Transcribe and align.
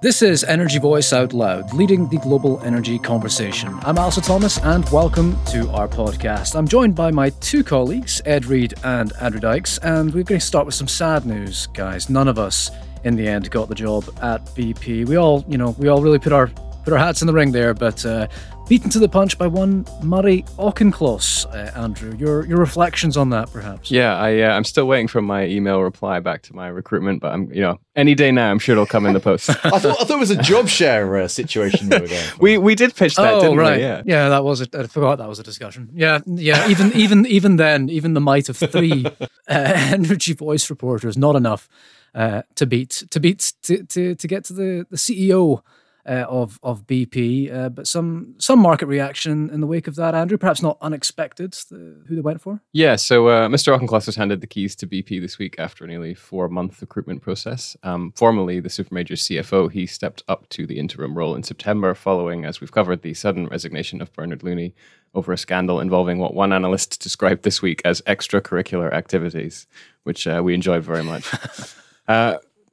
This 0.00 0.22
is 0.22 0.44
Energy 0.44 0.78
Voice 0.78 1.12
Out 1.12 1.32
Loud, 1.32 1.74
leading 1.74 2.08
the 2.08 2.18
global 2.18 2.62
energy 2.62 3.00
conversation. 3.00 3.76
I'm 3.82 3.98
Alistair 3.98 4.22
Thomas, 4.22 4.56
and 4.58 4.88
welcome 4.90 5.36
to 5.46 5.68
our 5.70 5.88
podcast. 5.88 6.54
I'm 6.54 6.68
joined 6.68 6.94
by 6.94 7.10
my 7.10 7.30
two 7.40 7.64
colleagues, 7.64 8.22
Ed 8.24 8.46
Reed 8.46 8.74
and 8.84 9.12
Andrew 9.20 9.40
Dykes, 9.40 9.78
and 9.78 10.14
we're 10.14 10.22
going 10.22 10.38
to 10.38 10.46
start 10.46 10.66
with 10.66 10.76
some 10.76 10.86
sad 10.86 11.26
news, 11.26 11.66
guys. 11.74 12.08
None 12.08 12.28
of 12.28 12.38
us, 12.38 12.70
in 13.02 13.16
the 13.16 13.26
end, 13.26 13.50
got 13.50 13.68
the 13.68 13.74
job 13.74 14.04
at 14.22 14.44
BP. 14.54 15.08
We 15.08 15.16
all, 15.16 15.44
you 15.48 15.58
know, 15.58 15.74
we 15.78 15.88
all 15.88 16.00
really 16.00 16.20
put 16.20 16.32
our 16.32 16.46
put 16.84 16.92
our 16.92 16.98
hats 17.00 17.20
in 17.20 17.26
the 17.26 17.32
ring 17.32 17.50
there, 17.50 17.74
but 17.74 18.06
uh, 18.06 18.28
beaten 18.68 18.90
to 18.90 18.98
the 18.98 19.08
punch 19.08 19.38
by 19.38 19.46
one 19.46 19.86
Murray 20.02 20.44
Auchincloss. 20.58 21.46
Uh, 21.46 21.72
Andrew, 21.74 22.14
your 22.16 22.44
your 22.46 22.58
reflections 22.58 23.16
on 23.16 23.30
that, 23.30 23.50
perhaps? 23.50 23.90
Yeah, 23.90 24.16
I 24.16 24.40
uh, 24.40 24.50
I'm 24.50 24.64
still 24.64 24.86
waiting 24.86 25.08
for 25.08 25.22
my 25.22 25.46
email 25.46 25.80
reply 25.80 26.20
back 26.20 26.42
to 26.42 26.54
my 26.54 26.68
recruitment, 26.68 27.20
but 27.20 27.32
I'm 27.32 27.52
you 27.52 27.62
know 27.62 27.80
any 27.96 28.14
day 28.14 28.30
now 28.30 28.50
I'm 28.50 28.58
sure 28.58 28.74
it'll 28.74 28.86
come 28.86 29.06
in 29.06 29.14
the 29.14 29.20
post. 29.20 29.48
I 29.64 29.78
thought 29.78 30.00
I 30.00 30.04
thought 30.04 30.10
it 30.10 30.18
was 30.18 30.30
a 30.30 30.42
job 30.42 30.68
share 30.68 31.16
uh, 31.16 31.28
situation 31.28 31.88
we 31.88 31.98
were 31.98 32.08
going. 32.08 32.22
For. 32.22 32.38
we 32.38 32.58
we 32.58 32.74
did 32.74 32.94
pitch 32.94 33.16
that, 33.16 33.34
oh, 33.34 33.40
didn't 33.40 33.56
right. 33.56 33.78
we? 33.78 33.82
Yeah. 33.82 34.02
yeah, 34.04 34.28
that 34.28 34.44
was 34.44 34.60
a, 34.60 34.66
I 34.78 34.86
forgot 34.86 35.18
that 35.18 35.28
was 35.28 35.38
a 35.38 35.44
discussion. 35.44 35.90
Yeah, 35.94 36.20
yeah. 36.26 36.68
Even 36.68 36.92
even 36.92 37.26
even 37.26 37.56
then, 37.56 37.88
even 37.88 38.14
the 38.14 38.20
might 38.20 38.48
of 38.48 38.56
three 38.56 39.06
uh, 39.20 39.26
energy 39.48 40.34
voice 40.34 40.68
reporters, 40.68 41.16
not 41.16 41.36
enough 41.36 41.68
uh, 42.14 42.42
to 42.56 42.66
beat 42.66 43.04
to 43.10 43.20
beat 43.20 43.52
to, 43.62 43.82
to 43.84 44.14
to 44.14 44.28
get 44.28 44.44
to 44.44 44.52
the 44.52 44.86
the 44.90 44.96
CEO 44.96 45.62
uh, 46.08 46.26
of 46.28 46.58
of 46.62 46.86
BP, 46.86 47.54
uh, 47.54 47.68
but 47.68 47.86
some 47.86 48.34
some 48.38 48.58
market 48.58 48.86
reaction 48.86 49.50
in 49.50 49.60
the 49.60 49.66
wake 49.66 49.86
of 49.86 49.94
that. 49.96 50.14
Andrew, 50.14 50.38
perhaps 50.38 50.62
not 50.62 50.78
unexpected. 50.80 51.52
The, 51.70 52.02
who 52.06 52.14
they 52.14 52.20
went 52.20 52.40
for? 52.40 52.62
Yeah, 52.72 52.96
so 52.96 53.28
uh, 53.28 53.48
Mr. 53.48 53.76
Auchincloss 53.76 54.06
was 54.06 54.16
handed 54.16 54.40
the 54.40 54.46
keys 54.46 54.74
to 54.76 54.86
BP 54.86 55.20
this 55.20 55.38
week 55.38 55.56
after 55.58 55.84
a 55.84 55.88
nearly 55.88 56.14
four 56.14 56.48
month 56.48 56.80
recruitment 56.80 57.22
process. 57.22 57.76
Um, 57.82 58.12
formerly 58.16 58.60
the 58.60 58.68
supermajor 58.68 59.12
CFO, 59.12 59.70
he 59.70 59.86
stepped 59.86 60.22
up 60.28 60.48
to 60.50 60.66
the 60.66 60.78
interim 60.78 61.16
role 61.16 61.34
in 61.34 61.42
September 61.42 61.94
following, 61.94 62.44
as 62.44 62.60
we've 62.60 62.72
covered, 62.72 63.02
the 63.02 63.14
sudden 63.14 63.46
resignation 63.46 64.00
of 64.00 64.12
Bernard 64.12 64.42
Looney 64.42 64.74
over 65.14 65.32
a 65.32 65.38
scandal 65.38 65.80
involving 65.80 66.18
what 66.18 66.34
one 66.34 66.52
analyst 66.52 67.00
described 67.00 67.42
this 67.42 67.60
week 67.62 67.82
as 67.84 68.00
extracurricular 68.02 68.92
activities, 68.92 69.66
which 70.04 70.26
uh, 70.26 70.40
we 70.44 70.54
enjoyed 70.54 70.84
very 70.84 71.02
much. 71.02 71.30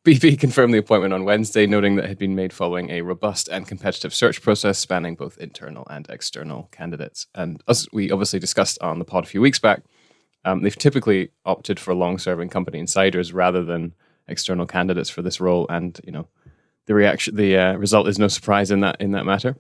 BP 0.06 0.40
confirmed 0.40 0.72
the 0.72 0.78
appointment 0.78 1.16
on 1.16 1.26
Wednesday, 1.26 1.66
noting 1.66 1.96
that 1.96 2.06
it 2.06 2.10
had 2.10 2.20
been 2.20 2.36
made 2.36 2.54
following 2.54 2.92
a 2.92 3.02
robust 3.02 3.48
and 3.48 3.68
competitive 3.68 4.14
search 4.14 4.40
process 4.40 4.78
spanning 4.78 5.16
both 5.16 5.36
internal 5.40 5.88
and 5.90 6.06
external 6.10 6.70
candidates. 6.72 7.26
And 7.34 7.64
as 7.68 7.88
we 7.92 8.12
obviously 8.12 8.38
discussed 8.38 8.80
on 8.82 9.00
the 9.00 9.06
pod 9.06 9.24
a 9.24 9.28
few 9.28 9.42
weeks 9.42 9.58
back, 9.58 9.82
um, 10.46 10.62
they've 10.62 10.78
typically 10.78 11.32
opted 11.44 11.80
for 11.80 11.96
long-serving 11.96 12.50
company 12.50 12.78
insiders 12.78 13.34
rather 13.34 13.64
than 13.64 13.96
external 14.28 14.68
candidates 14.68 15.10
for 15.10 15.24
this 15.24 15.42
role. 15.42 15.66
And 15.70 16.00
you 16.04 16.12
know, 16.12 16.28
the 16.86 16.94
reaction, 16.94 17.36
the 17.36 17.58
uh, 17.58 17.74
result 17.74 18.08
is 18.08 18.20
no 18.20 18.28
surprise 18.28 18.70
in 18.70 18.82
that 18.82 19.02
in 19.02 19.10
that 19.14 19.26
matter. 19.26 19.56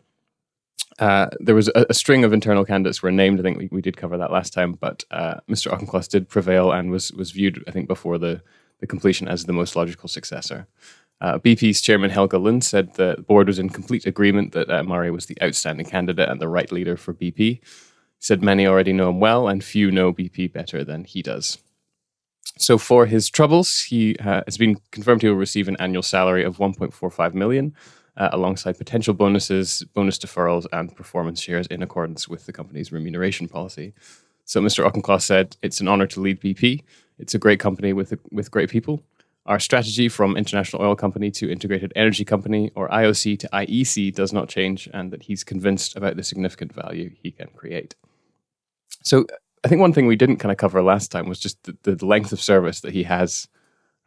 Uh, 0.99 1.27
there 1.39 1.55
was 1.55 1.69
a, 1.69 1.88
a, 1.89 1.93
string 1.95 2.23
of 2.23 2.33
internal 2.33 2.66
candidates 2.66 3.01
were 3.01 3.11
named. 3.11 3.39
I 3.39 3.43
think 3.43 3.57
we, 3.57 3.67
we 3.71 3.81
did 3.81 3.97
cover 3.97 4.16
that 4.19 4.31
last 4.31 4.53
time, 4.53 4.73
but 4.73 5.03
uh, 5.09 5.38
Mr. 5.49 5.71
Auchincloss 5.71 6.07
did 6.07 6.29
prevail 6.29 6.71
and 6.71 6.91
was 6.91 7.11
was 7.13 7.31
viewed, 7.31 7.63
I 7.67 7.71
think, 7.71 7.88
before 7.88 8.19
the 8.19 8.43
the 8.80 8.88
completion 8.88 9.28
as 9.28 9.45
the 9.45 9.54
most 9.54 9.76
logical 9.76 10.09
successor. 10.09 10.68
Uh, 11.22 11.40
BP's 11.40 11.81
chairman 11.81 12.09
Helge 12.09 12.34
Lund 12.34 12.64
said 12.64 12.94
the 12.94 13.23
board 13.28 13.48
was 13.48 13.58
in 13.58 13.70
complete 13.70 14.06
agreement 14.06 14.52
that 14.52 14.70
uh, 14.70 14.84
Murray 14.84 15.12
was 15.12 15.28
the 15.28 15.38
outstanding 15.42 15.86
candidate 15.86 16.30
and 16.30 16.42
the 16.42 16.48
right 16.48 16.72
leader 16.72 16.98
for 16.98 17.14
BP. 17.14 17.62
Said 18.20 18.44
many 18.44 18.68
already 18.68 18.92
know 18.92 19.09
him 19.09 19.20
well, 19.20 19.48
and 19.48 19.64
few 19.64 19.92
know 19.92 20.12
BP 20.12 20.52
better 20.52 20.84
than 20.84 21.03
he 21.03 21.22
does. 21.22 21.58
So, 22.58 22.78
for 22.78 23.06
his 23.06 23.30
troubles, 23.30 23.81
he 23.81 24.18
uh, 24.18 24.42
has 24.46 24.58
been 24.58 24.78
confirmed 24.92 25.22
he 25.22 25.30
will 25.30 25.36
receive 25.36 25.68
an 25.68 25.76
annual 25.80 26.03
salary 26.03 26.44
of 26.44 26.58
1.45 26.58 27.34
million, 27.34 27.73
uh, 28.18 28.30
alongside 28.31 28.78
potential 28.78 29.14
bonuses, 29.14 29.84
bonus 29.94 30.18
deferrals, 30.18 30.66
and 30.72 30.96
performance 30.96 31.42
shares 31.42 31.68
in 31.68 31.84
accordance 31.84 32.28
with 32.28 32.46
the 32.46 32.53
company's 32.53 32.92
remuneration 32.92 33.48
policy. 33.48 33.94
So, 34.46 34.62
Mr. 34.62 34.86
Auchincloss 34.86 35.26
said, 35.26 35.58
"It's 35.62 35.81
an 35.81 35.88
honor 35.88 36.08
to 36.08 36.22
lead 36.22 36.40
BP. 36.40 36.84
It's 37.18 37.34
a 37.34 37.40
great 37.40 37.59
company 37.59 37.94
with 37.94 38.14
with 38.31 38.52
great 38.52 38.70
people. 38.70 39.03
Our 39.46 39.59
strategy 39.59 40.09
from 40.09 40.38
international 40.38 40.81
oil 40.81 40.96
company 40.96 41.30
to 41.31 41.52
integrated 41.52 41.94
energy 41.96 42.26
company 42.26 42.72
or 42.76 42.90
IOC 42.90 43.38
to 43.40 43.50
IEC 43.50 44.16
does 44.16 44.34
not 44.34 44.50
change, 44.50 44.90
and 44.94 45.12
that 45.12 45.24
he's 45.24 45.44
convinced 45.44 45.96
about 45.96 46.16
the 46.16 46.24
significant 46.24 46.74
value 46.74 47.12
he 47.22 47.31
can 47.31 47.48
create. 47.56 47.96
So 49.03 49.28
I 49.64 49.68
think 49.68 49.81
one 49.81 49.94
thing 49.94 50.08
we 50.08 50.16
didn't 50.16 50.38
kind 50.38 50.52
of 50.52 50.58
cover 50.58 50.81
last 50.81 51.12
time 51.12 51.30
was 51.30 51.40
just 51.40 51.64
the, 51.64 51.96
the 51.96 52.06
length 52.06 52.31
of 52.31 52.42
service 52.42 52.81
that 52.81 52.94
he 52.94 53.03
has 53.03 53.47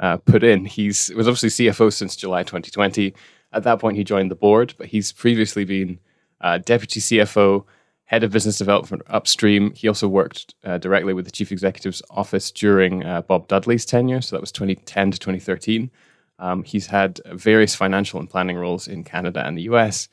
uh, 0.00 0.16
put 0.16 0.42
in. 0.42 0.64
He's 0.64 1.10
was 1.14 1.28
obviously 1.28 1.66
CFO 1.66 1.92
since 1.92 2.16
July 2.16 2.42
2020. 2.42 3.14
At 3.52 3.62
that 3.62 3.78
point, 3.78 3.96
he 3.96 4.04
joined 4.04 4.30
the 4.30 4.36
board, 4.36 4.74
but 4.76 4.88
he's 4.88 5.12
previously 5.12 5.64
been 5.64 5.98
uh, 6.40 6.58
deputy 6.58 7.00
CFO, 7.00 7.64
head 8.08 8.24
of 8.24 8.32
business 8.32 8.56
development 8.56 9.02
upstream. 9.08 9.70
He 9.74 9.86
also 9.86 10.08
worked 10.08 10.54
uh, 10.64 10.78
directly 10.78 11.12
with 11.12 11.26
the 11.26 11.30
chief 11.30 11.52
executive's 11.52 12.02
office 12.08 12.50
during 12.50 13.04
uh, 13.04 13.20
Bob 13.20 13.48
Dudley's 13.48 13.84
tenure, 13.84 14.22
so 14.22 14.34
that 14.34 14.40
was 14.40 14.50
2010 14.50 15.10
to 15.10 15.18
2013. 15.18 15.90
Um, 16.38 16.62
he's 16.62 16.86
had 16.86 17.20
various 17.26 17.74
financial 17.74 18.18
and 18.18 18.28
planning 18.28 18.56
roles 18.56 18.88
in 18.88 19.04
Canada 19.04 19.46
and 19.46 19.58
the 19.58 19.62
US. 19.62 20.08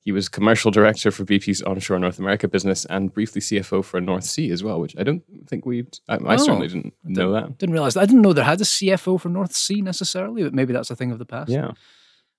He 0.00 0.10
was 0.10 0.28
commercial 0.28 0.72
director 0.72 1.12
for 1.12 1.24
BP's 1.24 1.62
onshore 1.62 2.00
North 2.00 2.18
America 2.18 2.48
business 2.48 2.84
and 2.86 3.12
briefly 3.12 3.40
CFO 3.40 3.84
for 3.84 4.00
North 4.00 4.24
Sea 4.24 4.50
as 4.50 4.64
well, 4.64 4.80
which 4.80 4.96
I 4.98 5.04
don't 5.04 5.22
think 5.46 5.66
we. 5.66 5.86
I, 6.08 6.18
I, 6.26 6.36
certainly 6.36 6.66
didn't 6.66 6.94
know 7.04 7.32
didn't, 7.32 7.32
that. 7.32 7.58
Didn't 7.58 7.72
realize 7.74 7.94
that. 7.94 8.00
I 8.00 8.06
didn't 8.06 8.22
know 8.22 8.32
there 8.32 8.44
had 8.44 8.60
a 8.60 8.64
CFO 8.64 9.20
for 9.20 9.28
North 9.28 9.54
Sea 9.54 9.82
necessarily, 9.82 10.42
but 10.42 10.54
maybe 10.54 10.72
that's 10.72 10.90
a 10.90 10.96
thing 10.96 11.12
of 11.12 11.20
the 11.20 11.24
past. 11.24 11.50
Yeah, 11.50 11.72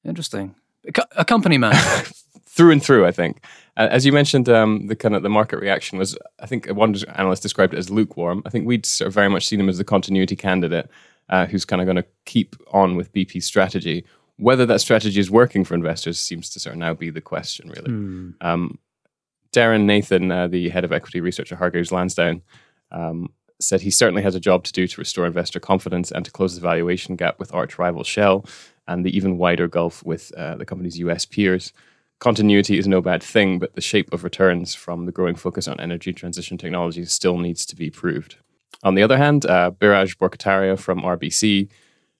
interesting. 0.03 0.56
A, 0.85 1.03
a 1.18 1.25
company 1.25 1.57
man. 1.57 1.75
through 2.57 2.72
and 2.72 2.84
through. 2.84 3.06
I 3.06 3.12
think, 3.12 3.44
as 3.77 4.05
you 4.05 4.11
mentioned, 4.11 4.49
um, 4.49 4.88
the 4.88 4.95
kind 4.95 5.15
of 5.15 5.23
the 5.23 5.29
market 5.29 5.59
reaction 5.59 5.97
was. 5.97 6.17
I 6.39 6.47
think 6.47 6.67
one 6.67 6.95
analyst 7.15 7.43
described 7.43 7.73
it 7.73 7.77
as 7.77 7.89
lukewarm. 7.89 8.41
I 8.45 8.49
think 8.49 8.65
we'd 8.65 8.85
sort 8.85 9.07
of 9.07 9.13
very 9.13 9.29
much 9.29 9.47
seen 9.47 9.59
him 9.59 9.69
as 9.69 9.77
the 9.77 9.83
continuity 9.83 10.35
candidate 10.35 10.89
uh, 11.29 11.45
who's 11.45 11.65
kind 11.65 11.81
of 11.81 11.85
going 11.85 11.97
to 11.97 12.05
keep 12.25 12.55
on 12.71 12.95
with 12.95 13.13
BP's 13.13 13.45
strategy. 13.45 14.03
Whether 14.38 14.65
that 14.65 14.81
strategy 14.81 15.19
is 15.19 15.31
working 15.31 15.63
for 15.63 15.75
investors 15.75 16.19
seems 16.19 16.49
to 16.51 16.59
sort 16.59 16.73
of 16.73 16.79
now 16.79 16.93
be 16.93 17.09
the 17.09 17.21
question, 17.21 17.69
really. 17.69 17.91
Hmm. 17.91 18.29
Um, 18.41 18.79
Darren 19.51 19.85
Nathan, 19.85 20.31
uh, 20.31 20.47
the 20.47 20.69
head 20.69 20.83
of 20.83 20.91
equity 20.91 21.21
research 21.21 21.51
at 21.51 21.57
Hargreaves 21.57 21.91
Lansdown, 21.91 22.41
um, 22.91 23.31
said 23.59 23.81
he 23.81 23.89
certainly 23.89 24.21
has 24.21 24.35
a 24.35 24.39
job 24.39 24.63
to 24.65 24.71
do 24.71 24.88
to 24.88 25.01
restore 25.01 25.25
investor 25.25 25.59
confidence 25.59 26.11
and 26.11 26.25
to 26.25 26.31
close 26.31 26.55
the 26.55 26.61
valuation 26.61 27.15
gap 27.15 27.39
with 27.39 27.53
arch 27.53 27.79
rival 27.79 28.03
Shell 28.03 28.45
and 28.88 29.05
the 29.05 29.15
even 29.15 29.38
wider 29.38 29.67
gulf 29.67 30.03
with 30.05 30.31
uh, 30.38 30.55
the 30.55 30.65
company's 30.65 30.99
US 30.99 31.25
peers 31.25 31.73
continuity 32.19 32.78
is 32.78 32.88
no 32.88 33.01
bad 33.01 33.22
thing, 33.23 33.59
but 33.59 33.75
the 33.75 33.81
shape 33.81 34.11
of 34.13 34.23
returns 34.23 34.73
from 34.75 35.05
the 35.05 35.11
growing 35.11 35.35
focus 35.35 35.67
on 35.67 35.79
energy 35.79 36.13
transition 36.13 36.57
technologies 36.57 37.11
still 37.11 37.38
needs 37.38 37.66
to 37.67 37.75
be 37.75 37.89
proved. 37.89 38.38
On 38.83 38.95
the 38.95 39.03
other 39.03 39.17
hand, 39.17 39.45
uh, 39.45 39.72
Biraj 39.72 40.17
Borkhataria 40.17 40.79
from 40.79 41.01
RBC, 41.01 41.69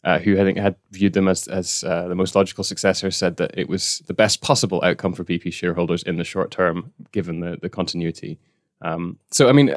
uh, 0.04 0.20
who 0.20 0.40
I 0.40 0.44
think 0.44 0.58
had 0.58 0.76
viewed 0.92 1.14
them 1.14 1.28
as, 1.28 1.48
as 1.48 1.84
uh, 1.84 2.08
the 2.08 2.16
most 2.16 2.36
logical 2.36 2.64
successor, 2.64 3.12
said 3.12 3.38
that 3.38 3.52
it 3.58 3.68
was 3.70 4.02
the 4.08 4.14
best 4.14 4.42
possible 4.42 4.82
outcome 4.84 5.14
for 5.14 5.24
BP 5.24 5.52
shareholders 5.54 6.04
in 6.04 6.18
the 6.18 6.24
short 6.24 6.52
term, 6.52 6.94
given 7.12 7.40
the, 7.42 7.58
the 7.62 7.70
continuity. 7.70 8.40
Um, 8.82 9.18
so, 9.32 9.50
I 9.50 9.52
mean, 9.54 9.76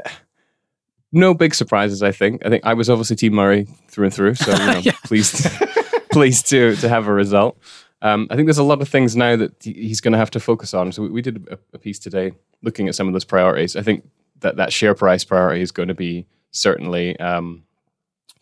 no 1.12 1.34
big 1.34 1.54
surprises, 1.54 2.03
I 2.03 2.12
think. 2.12 2.44
I 2.47 2.50
think 2.50 2.64
I 2.64 2.75
was 2.75 2.88
obviously 2.88 3.16
Team 3.16 3.34
Murray 3.34 3.66
through 3.88 4.06
and 4.06 4.14
through, 4.14 4.34
so 4.36 4.53
you 4.53 4.59
know, 4.66 4.80
Yeah. 4.84 4.92
pleased, 5.04 5.47
pleased 6.12 6.48
to, 6.50 6.76
to 6.76 6.88
have 6.88 7.09
a 7.09 7.12
result. 7.12 7.59
Um, 8.02 8.26
I 8.30 8.36
think 8.36 8.46
there's 8.46 8.58
a 8.58 8.64
lot 8.64 8.80
of 8.80 8.88
things 8.88 9.14
now 9.14 9.36
that 9.36 9.62
he's 9.62 10.00
going 10.00 10.12
to 10.12 10.18
have 10.18 10.30
to 10.30 10.40
focus 10.40 10.72
on. 10.72 10.92
So 10.92 11.02
we, 11.02 11.10
we 11.10 11.22
did 11.22 11.46
a, 11.50 11.58
a 11.74 11.78
piece 11.78 11.98
today 11.98 12.32
looking 12.62 12.88
at 12.88 12.94
some 12.94 13.06
of 13.06 13.12
those 13.12 13.24
priorities. 13.24 13.76
I 13.76 13.82
think 13.82 14.08
that 14.40 14.56
that 14.56 14.72
share 14.72 14.94
price 14.94 15.24
priority 15.24 15.60
is 15.60 15.70
going 15.70 15.88
to 15.88 15.94
be 15.94 16.26
certainly 16.50 17.18
um, 17.20 17.64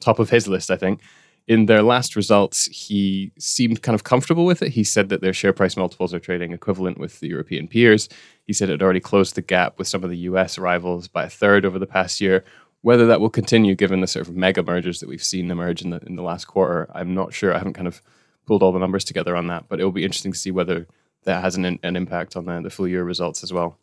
top 0.00 0.19
of 0.19 0.30
his 0.30 0.46
list. 0.46 0.70
I 0.70 0.76
think 0.76 1.00
in 1.48 1.66
their 1.66 1.82
last 1.82 2.14
results, 2.14 2.66
he 2.66 3.32
seemed 3.38 3.82
kind 3.82 3.94
of 3.94 4.04
comfortable 4.04 4.44
with 4.44 4.62
it. 4.62 4.72
He 4.72 4.84
said 4.84 5.08
that 5.08 5.22
their 5.22 5.32
share 5.32 5.54
price 5.54 5.76
multiples 5.76 6.12
are 6.12 6.20
trading 6.20 6.52
equivalent 6.52 6.99
with 6.99 7.20
the 7.20 7.28
European 7.28 7.66
peers. 7.66 8.08
He 8.46 8.52
said 8.52 8.69
it 8.69 8.72
had 8.72 8.82
already 8.82 9.00
closed 9.00 9.34
the 9.34 9.43
gap 9.43 9.78
with 9.78 9.88
some 9.88 10.04
of 10.04 10.11
the 10.11 10.19
US 10.19 10.58
rivals 10.58 11.08
by 11.08 11.25
a 11.25 11.31
third 11.31 11.64
over 11.64 11.78
the 11.78 11.87
past 11.87 12.20
year. 12.20 12.44
Whether 12.82 13.06
that 13.06 13.20
will 13.20 13.31
continue, 13.31 13.75
given 13.75 14.00
the 14.00 14.06
sort 14.06 14.28
of 14.28 14.37
mega 14.37 14.62
mergers 14.62 15.00
that 15.00 15.08
we've 15.08 15.25
seen 15.25 15.50
emerge 15.50 15.82
in 15.82 15.90
the 15.90 16.00
in 16.06 16.14
the 16.14 16.22
last 16.22 16.44
quarter, 16.44 16.88
I'm 16.94 17.12
not 17.12 17.34
sure. 17.34 17.52
I 17.52 17.58
haven't 17.58 17.72
kind 17.72 17.88
of 17.88 18.02
pulled 18.49 18.62
all 18.62 18.73
the 18.73 18.79
numbers 18.79 19.05
together 19.05 19.37
on 19.37 19.47
that, 19.47 19.69
but 19.69 19.79
it 19.79 19.85
will 19.85 19.93
be 19.93 20.05
interesting 20.05 20.33
to 20.33 20.39
see 20.39 20.50
whether 20.50 20.89
that 21.25 21.43
has 21.43 21.56
an, 21.56 21.79
an 21.83 21.95
impact 21.97 22.35
on 22.35 22.47
the, 22.47 22.62
the 22.62 22.71
full 22.71 22.89
year 22.89 23.05
results 23.05 23.45
as 23.45 23.53
well. 23.53 23.79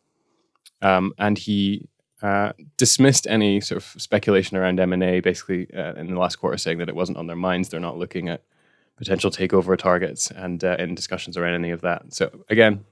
Um, 0.81 1.13
and 1.17 1.37
he 1.37 1.87
uh, 2.21 2.51
dismissed 2.75 3.27
any 3.27 3.61
sort 3.61 3.77
of 3.77 4.01
speculation 4.01 4.57
around 4.57 4.79
M 4.79 4.91
and 4.91 5.03
A, 5.03 5.19
basically 5.19 5.67
uh, 5.73 5.93
in 5.93 6.07
the 6.07 6.19
last 6.19 6.37
quarter, 6.37 6.57
saying 6.57 6.79
that 6.79 6.89
it 6.89 6.95
wasn't 6.95 7.17
on 7.17 7.27
their 7.27 7.35
minds. 7.35 7.69
They're 7.69 7.79
not 7.79 7.97
looking 7.97 8.27
at 8.27 8.41
potential 8.97 9.29
takeover 9.29 9.77
targets 9.77 10.31
and 10.31 10.63
uh, 10.63 10.77
in 10.79 10.95
discussions 10.95 11.37
around 11.37 11.53
any 11.53 11.71
of 11.71 11.81
that. 11.81 12.13
So 12.13 12.31
again, 12.49 12.83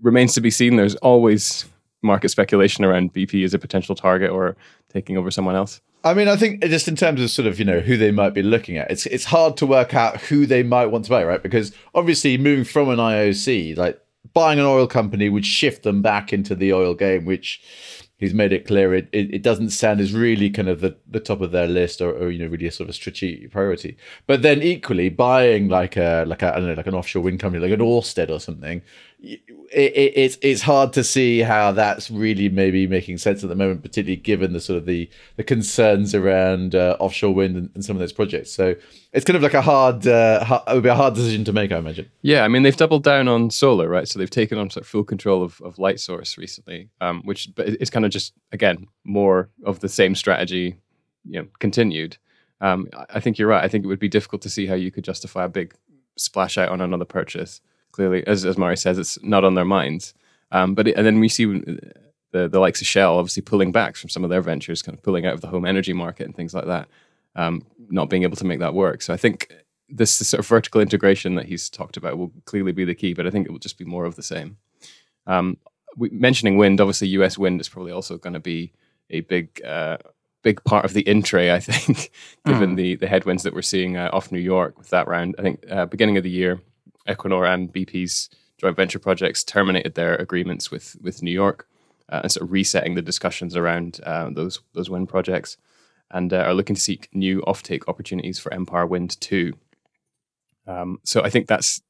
remains 0.00 0.34
to 0.34 0.40
be 0.40 0.50
seen. 0.50 0.76
There's 0.76 0.96
always 0.96 1.64
market 2.02 2.28
speculation 2.28 2.84
around 2.84 3.14
BP 3.14 3.44
as 3.44 3.54
a 3.54 3.58
potential 3.58 3.94
target 3.94 4.30
or 4.30 4.56
taking 4.92 5.16
over 5.16 5.30
someone 5.30 5.54
else. 5.54 5.80
I 6.04 6.14
mean, 6.14 6.28
I 6.28 6.36
think 6.36 6.62
just 6.64 6.88
in 6.88 6.96
terms 6.96 7.20
of 7.20 7.30
sort 7.30 7.46
of 7.46 7.58
you 7.58 7.64
know 7.64 7.80
who 7.80 7.96
they 7.96 8.10
might 8.10 8.34
be 8.34 8.42
looking 8.42 8.76
at, 8.76 8.90
it's 8.90 9.06
it's 9.06 9.24
hard 9.24 9.56
to 9.58 9.66
work 9.66 9.94
out 9.94 10.20
who 10.22 10.46
they 10.46 10.62
might 10.62 10.86
want 10.86 11.04
to 11.04 11.10
buy, 11.10 11.24
right? 11.24 11.42
Because 11.42 11.72
obviously, 11.94 12.36
moving 12.38 12.64
from 12.64 12.88
an 12.88 12.98
IOC, 12.98 13.76
like 13.76 14.00
buying 14.32 14.58
an 14.58 14.64
oil 14.64 14.86
company 14.86 15.28
would 15.28 15.46
shift 15.46 15.82
them 15.82 16.02
back 16.02 16.32
into 16.32 16.54
the 16.54 16.72
oil 16.72 16.94
game, 16.94 17.24
which 17.24 17.62
he's 18.22 18.32
made 18.32 18.52
it 18.52 18.68
clear 18.68 18.94
it, 18.94 19.08
it, 19.12 19.34
it, 19.34 19.42
doesn't 19.42 19.70
sound 19.70 19.98
as 19.98 20.12
really 20.12 20.48
kind 20.48 20.68
of 20.68 20.80
the, 20.80 20.96
the 21.10 21.18
top 21.18 21.40
of 21.40 21.50
their 21.50 21.66
list 21.66 22.00
or, 22.00 22.12
or, 22.12 22.30
you 22.30 22.38
know 22.38 22.46
really 22.46 22.68
a 22.68 22.70
sort 22.70 22.88
of 22.88 22.94
strategic 22.94 23.50
priority 23.50 23.96
but 24.28 24.42
then 24.42 24.62
equally 24.62 25.08
buying 25.08 25.68
like 25.68 25.96
a 25.96 26.24
like 26.28 26.40
a 26.40 26.52
I 26.52 26.60
don't 26.60 26.68
know 26.68 26.74
like 26.74 26.86
an 26.86 26.94
offshore 26.94 27.24
wind 27.24 27.40
company 27.40 27.60
like 27.60 27.76
an 27.76 27.84
Orsted 27.84 28.30
or 28.30 28.38
something 28.38 28.80
it, 29.22 29.40
it, 29.72 30.12
it's 30.16 30.38
it's 30.42 30.62
hard 30.62 30.92
to 30.92 31.04
see 31.04 31.40
how 31.40 31.72
that's 31.72 32.10
really 32.10 32.48
maybe 32.48 32.86
making 32.86 33.18
sense 33.18 33.42
at 33.42 33.48
the 33.48 33.54
moment 33.54 33.82
particularly 33.82 34.16
given 34.16 34.52
the 34.52 34.60
sort 34.60 34.76
of 34.76 34.86
the 34.86 35.08
the 35.36 35.44
concerns 35.44 36.14
around 36.14 36.74
uh, 36.74 36.96
offshore 36.98 37.32
wind 37.32 37.56
and, 37.56 37.70
and, 37.74 37.84
some 37.84 37.96
of 37.96 38.00
those 38.00 38.12
projects 38.12 38.50
so 38.50 38.74
it's 39.12 39.24
kind 39.24 39.36
of 39.36 39.42
like 39.42 39.54
a 39.54 39.60
hard, 39.60 40.06
uh, 40.06 40.62
it 40.66 40.74
would 40.74 40.82
be 40.82 40.88
a 40.88 40.94
hard 40.94 41.14
decision 41.14 41.44
to 41.44 41.52
make 41.52 41.70
I 41.70 41.78
imagine 41.78 42.10
yeah 42.22 42.44
I 42.44 42.48
mean 42.48 42.62
they've 42.62 42.76
doubled 42.76 43.04
down 43.04 43.28
on 43.28 43.50
solar 43.50 43.88
right 43.88 44.08
so 44.08 44.18
they've 44.18 44.28
taken 44.28 44.58
on 44.58 44.70
sort 44.70 44.82
of 44.82 44.88
full 44.88 45.04
control 45.04 45.42
of, 45.42 45.60
of 45.62 45.76
Lightsource 45.76 46.36
recently 46.36 46.88
um, 47.00 47.22
which 47.24 47.48
but 47.54 47.68
it's 47.68 47.90
kind 47.90 48.04
of 48.04 48.10
just 48.10 48.32
again 48.50 48.86
more 49.04 49.50
of 49.64 49.80
the 49.80 49.88
same 49.88 50.14
strategy, 50.14 50.76
you 51.24 51.40
know, 51.40 51.48
continued. 51.58 52.16
Um, 52.60 52.88
I 53.10 53.20
think 53.20 53.38
you're 53.38 53.48
right. 53.48 53.64
I 53.64 53.68
think 53.68 53.84
it 53.84 53.88
would 53.88 53.98
be 53.98 54.08
difficult 54.08 54.42
to 54.42 54.50
see 54.50 54.66
how 54.66 54.74
you 54.74 54.90
could 54.90 55.04
justify 55.04 55.44
a 55.44 55.48
big 55.48 55.74
splash 56.16 56.58
out 56.58 56.68
on 56.68 56.80
another 56.80 57.04
purchase. 57.04 57.60
Clearly, 57.92 58.26
as 58.26 58.44
as 58.44 58.58
Murray 58.58 58.76
says, 58.76 58.98
it's 58.98 59.22
not 59.22 59.44
on 59.44 59.54
their 59.54 59.64
minds. 59.64 60.14
Um, 60.50 60.74
but 60.74 60.88
it, 60.88 60.96
and 60.96 61.06
then 61.06 61.20
we 61.20 61.28
see 61.28 61.44
the 62.32 62.48
the 62.48 62.60
likes 62.60 62.80
of 62.80 62.86
Shell 62.86 63.18
obviously 63.18 63.42
pulling 63.42 63.72
back 63.72 63.96
from 63.96 64.10
some 64.10 64.24
of 64.24 64.30
their 64.30 64.42
ventures, 64.42 64.82
kind 64.82 64.96
of 64.96 65.02
pulling 65.02 65.26
out 65.26 65.34
of 65.34 65.40
the 65.40 65.48
home 65.48 65.64
energy 65.64 65.92
market 65.92 66.26
and 66.26 66.34
things 66.34 66.54
like 66.54 66.66
that, 66.66 66.88
um, 67.36 67.64
not 67.88 68.10
being 68.10 68.22
able 68.22 68.36
to 68.36 68.46
make 68.46 68.58
that 68.60 68.74
work. 68.74 69.02
So 69.02 69.12
I 69.12 69.16
think 69.16 69.52
this, 69.88 70.18
this, 70.18 70.28
sort 70.28 70.40
of 70.40 70.46
vertical 70.46 70.80
integration 70.80 71.34
that 71.36 71.46
he's 71.46 71.68
talked 71.68 71.96
about 71.96 72.18
will 72.18 72.32
clearly 72.46 72.72
be 72.72 72.84
the 72.84 72.94
key. 72.94 73.14
But 73.14 73.26
I 73.26 73.30
think 73.30 73.46
it 73.46 73.52
will 73.52 73.58
just 73.58 73.78
be 73.78 73.84
more 73.84 74.06
of 74.06 74.16
the 74.16 74.22
same. 74.22 74.56
Um, 75.26 75.58
we, 75.96 76.08
mentioning 76.10 76.56
wind, 76.56 76.80
obviously 76.80 77.08
U.S. 77.08 77.36
wind 77.36 77.60
is 77.60 77.68
probably 77.68 77.92
also 77.92 78.18
going 78.18 78.34
to 78.34 78.40
be 78.40 78.72
a 79.10 79.20
big 79.20 79.62
uh, 79.64 79.98
big 80.42 80.62
part 80.64 80.84
of 80.84 80.92
the 80.92 81.06
in 81.08 81.22
tray. 81.22 81.52
I 81.52 81.60
think, 81.60 82.10
given 82.46 82.72
mm. 82.72 82.76
the 82.76 82.96
the 82.96 83.06
headwinds 83.06 83.42
that 83.42 83.54
we're 83.54 83.62
seeing 83.62 83.96
uh, 83.96 84.10
off 84.12 84.32
New 84.32 84.40
York 84.40 84.78
with 84.78 84.90
that 84.90 85.08
round. 85.08 85.36
I 85.38 85.42
think 85.42 85.64
uh, 85.70 85.86
beginning 85.86 86.16
of 86.16 86.24
the 86.24 86.30
year, 86.30 86.60
Equinor 87.08 87.52
and 87.52 87.72
BP's 87.72 88.30
joint 88.58 88.76
venture 88.76 88.98
projects 88.98 89.42
terminated 89.42 89.94
their 89.94 90.14
agreements 90.16 90.70
with 90.70 90.96
with 91.00 91.22
New 91.22 91.32
York 91.32 91.68
uh, 92.08 92.20
and 92.22 92.32
sort 92.32 92.44
of 92.44 92.52
resetting 92.52 92.94
the 92.94 93.02
discussions 93.02 93.56
around 93.56 94.00
uh, 94.04 94.30
those 94.30 94.60
those 94.74 94.90
wind 94.90 95.08
projects, 95.08 95.56
and 96.10 96.32
uh, 96.32 96.38
are 96.38 96.54
looking 96.54 96.76
to 96.76 96.80
seek 96.80 97.08
new 97.12 97.40
offtake 97.42 97.82
opportunities 97.88 98.38
for 98.38 98.52
Empire 98.52 98.86
Wind 98.86 99.20
Two. 99.20 99.54
Um, 100.66 101.00
so 101.04 101.22
I 101.22 101.30
think 101.30 101.48
that's 101.48 101.82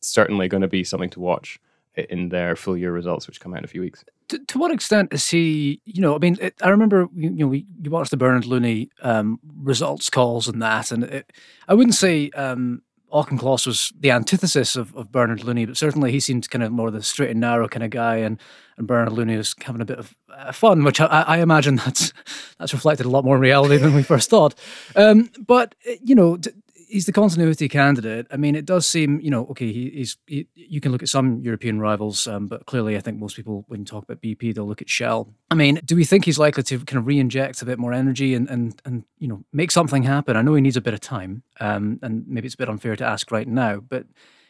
certainly 0.00 0.48
going 0.48 0.60
to 0.60 0.68
be 0.68 0.84
something 0.84 1.10
to 1.10 1.20
watch 1.20 1.58
in 1.96 2.28
their 2.28 2.54
full 2.56 2.76
year 2.76 2.92
results, 2.92 3.26
which 3.26 3.40
come 3.40 3.54
out 3.54 3.58
in 3.58 3.64
a 3.64 3.68
few 3.68 3.80
weeks. 3.80 4.04
To, 4.28 4.38
to 4.38 4.58
what 4.58 4.70
extent 4.70 5.12
is 5.12 5.28
he? 5.28 5.80
You 5.84 6.02
know, 6.02 6.14
I 6.14 6.18
mean, 6.18 6.36
it, 6.40 6.54
I 6.62 6.68
remember 6.68 7.08
you 7.14 7.30
know 7.30 7.46
we 7.46 7.66
you 7.80 7.90
watched 7.90 8.10
the 8.10 8.16
Bernard 8.16 8.46
Looney 8.46 8.90
um, 9.02 9.40
results 9.56 10.10
calls 10.10 10.48
and 10.48 10.60
that, 10.62 10.92
and 10.92 11.04
it, 11.04 11.32
I 11.66 11.74
wouldn't 11.74 11.94
say 11.94 12.30
um, 12.30 12.82
Auchincloss 13.12 13.66
was 13.66 13.92
the 13.98 14.10
antithesis 14.10 14.76
of, 14.76 14.94
of 14.94 15.10
Bernard 15.10 15.44
Looney, 15.44 15.66
but 15.66 15.76
certainly 15.76 16.12
he 16.12 16.20
seemed 16.20 16.48
kind 16.50 16.62
of 16.62 16.72
more 16.72 16.90
the 16.90 17.02
straight 17.02 17.30
and 17.30 17.40
narrow 17.40 17.68
kind 17.68 17.82
of 17.82 17.90
guy, 17.90 18.16
and, 18.16 18.38
and 18.76 18.86
Bernard 18.86 19.12
Looney 19.12 19.36
was 19.36 19.54
having 19.62 19.80
a 19.80 19.86
bit 19.86 19.98
of 19.98 20.16
uh, 20.34 20.52
fun, 20.52 20.84
which 20.84 21.00
I, 21.00 21.06
I, 21.06 21.38
imagine 21.38 21.76
that's 21.76 22.12
that's 22.58 22.72
reflected 22.72 23.06
a 23.06 23.10
lot 23.10 23.24
more 23.24 23.36
in 23.36 23.40
reality 23.40 23.76
than 23.78 23.94
we 23.94 24.02
first 24.02 24.28
thought. 24.28 24.54
Um, 24.94 25.30
but 25.38 25.74
you 26.02 26.14
know, 26.14 26.36
t- 26.36 26.50
he's 26.88 27.06
the 27.06 27.12
continuity 27.12 27.68
candidate. 27.68 28.26
I 28.30 28.36
mean, 28.36 28.54
it 28.54 28.64
does 28.64 28.86
seem, 28.86 29.20
you 29.20 29.30
know, 29.30 29.46
okay, 29.50 29.72
he, 29.72 29.90
he's. 29.90 30.16
He, 30.26 30.46
you 30.54 30.80
can 30.80 30.92
look 30.92 31.02
at 31.02 31.08
some 31.08 31.40
European 31.40 31.78
rivals, 31.78 32.26
um, 32.26 32.46
but 32.46 32.66
clearly, 32.66 32.96
I 32.96 33.00
think 33.00 33.18
most 33.18 33.36
people, 33.36 33.64
when 33.68 33.80
you 33.80 33.86
talk 33.86 34.04
about 34.04 34.20
BP, 34.20 34.54
they'll 34.54 34.66
look 34.66 34.82
at 34.82 34.88
Shell. 34.88 35.32
I 35.50 35.54
mean, 35.54 35.80
do 35.84 35.96
we 35.96 36.04
think 36.04 36.24
he's 36.24 36.38
likely 36.38 36.62
to 36.64 36.78
kind 36.80 36.98
of 36.98 37.06
re-inject 37.06 37.62
a 37.62 37.64
bit 37.66 37.78
more 37.78 37.92
energy 37.92 38.34
and 38.34 38.48
and 38.48 38.80
and 38.84 39.04
you 39.18 39.28
know 39.28 39.44
make 39.52 39.70
something 39.70 40.02
happen? 40.02 40.36
I 40.36 40.42
know 40.42 40.54
he 40.54 40.60
needs 40.60 40.76
a 40.76 40.80
bit 40.80 40.94
of 40.94 41.00
time, 41.00 41.42
um, 41.60 41.98
and 42.02 42.26
maybe 42.26 42.46
it's 42.46 42.54
a 42.54 42.58
bit 42.58 42.68
unfair 42.68 42.96
to 42.96 43.04
ask 43.04 43.30
right 43.30 43.48
now, 43.48 43.80
but 43.80 44.06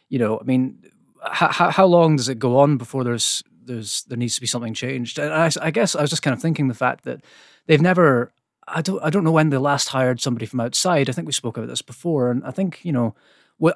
you 0.09 0.19
know, 0.19 0.39
I 0.41 0.45
mean, 0.45 0.83
how 1.23 1.71
how 1.71 1.87
long 1.87 2.17
does 2.17 2.29
it 2.29 2.39
go 2.39 2.59
on 2.59 2.77
before 2.77 3.05
there's 3.05 3.43
there's 3.65 4.05
there 4.05 4.19
needs 4.19 4.35
to 4.37 4.41
be 4.41 4.47
something 4.47 4.75
changed? 4.75 5.19
And 5.19 5.33
I, 5.33 5.51
I 5.61 5.71
guess 5.71 5.95
I 5.95 6.01
was 6.01 6.11
just 6.11 6.23
kind 6.23 6.35
of 6.35 6.41
thinking 6.41 6.69
the 6.69 6.75
fact 6.75 7.05
that 7.05 7.23
they've 7.67 7.81
never 7.81 8.33
I 8.75 8.83
don't 8.83 9.03
I 9.03 9.11
don't 9.11 9.25
know 9.25 9.33
when 9.33 9.51
they 9.51 9.57
last 9.57 9.89
hired 9.89 10.21
somebody 10.21 10.47
from 10.47 10.61
outside. 10.61 11.09
I 11.09 11.13
think 11.13 11.27
we 11.27 11.33
spoke 11.33 11.57
about 11.57 11.69
this 11.69 11.83
before, 11.83 12.31
and 12.31 12.45
I 12.45 12.51
think 12.51 12.81
you 12.83 12.93
know. 12.93 13.15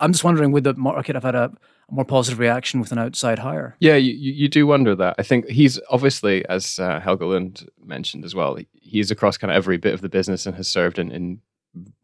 I'm 0.00 0.12
just 0.12 0.22
wondering, 0.22 0.52
would 0.52 0.62
the 0.62 0.74
market 0.74 1.16
have 1.16 1.24
had 1.24 1.34
a, 1.34 1.50
more 1.92 2.04
positive 2.04 2.38
reaction 2.38 2.80
with 2.80 2.90
an 2.92 2.98
outside 2.98 3.38
hire? 3.38 3.76
Yeah, 3.80 3.96
you, 3.96 4.14
you 4.14 4.48
do 4.48 4.66
wonder 4.66 4.94
that. 4.96 5.16
I 5.18 5.22
think 5.22 5.46
he's 5.48 5.78
obviously, 5.90 6.46
as 6.48 6.78
uh, 6.78 7.00
Helge 7.00 7.20
Lund 7.20 7.68
mentioned 7.84 8.24
as 8.24 8.34
well, 8.34 8.56
he's 8.80 9.10
across 9.10 9.36
kind 9.36 9.50
of 9.50 9.56
every 9.56 9.76
bit 9.76 9.92
of 9.92 10.00
the 10.00 10.08
business 10.08 10.46
and 10.46 10.56
has 10.56 10.68
served 10.68 10.98
in, 10.98 11.12
in 11.12 11.40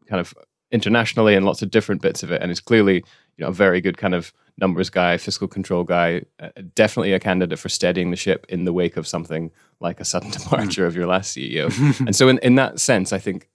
kind 0.07 0.19
of 0.19 0.33
internationally 0.71 1.35
and 1.35 1.45
lots 1.45 1.61
of 1.61 1.71
different 1.71 2.01
bits 2.01 2.21
of 2.21 2.31
it, 2.31 2.41
and 2.41 2.51
is 2.51 2.59
clearly 2.59 3.03
you 3.39 3.45
know 3.45 3.49
a 3.49 3.53
very 3.53 3.79
good 3.79 3.97
kind 3.97 4.13
of 4.13 4.33
numbers 4.57 4.89
guy, 4.89 5.15
fiscal 5.15 5.47
control 5.47 5.85
guy, 5.85 6.23
uh, 6.41 6.49
definitely 6.75 7.13
a 7.13 7.19
candidate 7.19 7.57
for 7.57 7.69
steadying 7.69 8.11
the 8.11 8.17
ship 8.17 8.45
in 8.49 8.65
the 8.65 8.73
wake 8.73 8.97
of 8.97 9.07
something 9.07 9.49
like 9.79 10.01
a 10.01 10.05
sudden 10.05 10.29
departure 10.31 10.85
of 10.85 10.95
your 10.95 11.07
last 11.07 11.35
CEO. 11.35 11.67
and 12.05 12.15
so, 12.15 12.27
in, 12.27 12.37
in 12.39 12.55
that 12.55 12.79
sense, 12.79 13.13
I 13.13 13.17
think 13.17 13.49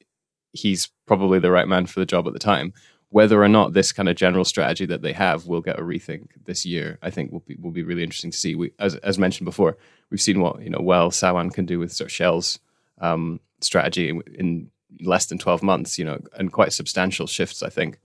he's 0.53 0.91
probably 1.07 1.39
the 1.39 1.51
right 1.51 1.69
man 1.69 1.85
for 1.85 2.01
the 2.01 2.07
job 2.07 2.27
at 2.27 2.33
the 2.33 2.39
time. 2.39 2.73
Whether 3.11 3.43
or 3.43 3.49
not 3.49 3.75
this 3.75 3.93
kind 3.93 4.09
of 4.09 4.17
general 4.17 4.45
strategy 4.45 4.87
that 4.87 5.03
they 5.03 5.13
have 5.13 5.47
will 5.47 5.61
get 5.61 5.79
a 5.79 5.83
rethink 5.83 6.31
this 6.47 6.67
year, 6.67 6.99
I 7.03 7.11
think 7.11 7.31
will 7.31 7.45
be 7.47 7.57
will 7.57 7.71
be 7.71 7.85
really 7.85 8.03
interesting 8.03 8.33
to 8.33 8.37
see. 8.37 8.55
We, 8.55 8.73
as 8.79 8.97
as 8.97 9.19
mentioned 9.19 9.45
before, 9.45 9.77
we've 10.11 10.21
seen 10.21 10.41
what 10.41 10.63
you 10.63 10.71
know 10.71 10.79
Wael 10.79 11.13
Sawan 11.13 11.53
can 11.53 11.67
do 11.67 11.79
with 11.79 11.93
sort 11.93 12.09
of 12.09 12.13
Shell's 12.13 12.59
um, 12.99 13.39
strategy 13.61 14.09
in, 14.09 14.23
in 14.35 14.71
less 15.01 15.27
than 15.27 15.39
twelve 15.39 15.63
months, 15.63 15.97
you 15.97 16.05
know, 16.05 16.19
and 16.37 16.51
quite 16.51 16.73
substantial 16.73 17.29
shifts. 17.29 17.63
I 17.63 17.69
think 17.69 18.01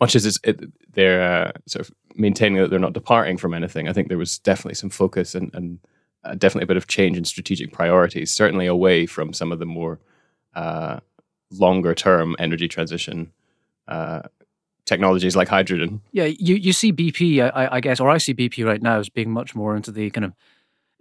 much 0.00 0.14
as 0.14 0.38
it, 0.44 0.60
they're 0.92 1.22
uh, 1.22 1.52
sort 1.66 1.88
of 1.88 1.94
maintaining 2.14 2.60
that 2.60 2.70
they're 2.70 2.78
not 2.78 2.92
departing 2.92 3.36
from 3.36 3.54
anything, 3.54 3.88
I 3.88 3.92
think 3.92 4.08
there 4.08 4.18
was 4.18 4.38
definitely 4.38 4.74
some 4.74 4.90
focus 4.90 5.34
and, 5.34 5.50
and 5.54 5.78
uh, 6.24 6.34
definitely 6.34 6.64
a 6.64 6.68
bit 6.68 6.76
of 6.76 6.86
change 6.86 7.16
in 7.16 7.24
strategic 7.24 7.72
priorities, 7.72 8.30
certainly 8.30 8.66
away 8.66 9.06
from 9.06 9.32
some 9.32 9.52
of 9.52 9.58
the 9.58 9.66
more 9.66 10.00
uh, 10.54 11.00
longer 11.50 11.94
term 11.94 12.36
energy 12.38 12.68
transition 12.68 13.32
uh, 13.88 14.22
technologies 14.84 15.36
like 15.36 15.48
hydrogen. 15.48 16.00
Yeah, 16.12 16.24
you, 16.24 16.56
you 16.56 16.72
see 16.72 16.92
BP, 16.92 17.40
I, 17.54 17.68
I, 17.76 17.80
guess, 17.80 18.00
or 18.00 18.10
I 18.10 18.18
see 18.18 18.34
BP 18.34 18.64
right 18.64 18.82
now 18.82 18.98
as 18.98 19.08
being 19.08 19.30
much 19.30 19.54
more 19.54 19.76
into 19.76 19.90
the 19.90 20.10
kind 20.10 20.24
of 20.24 20.32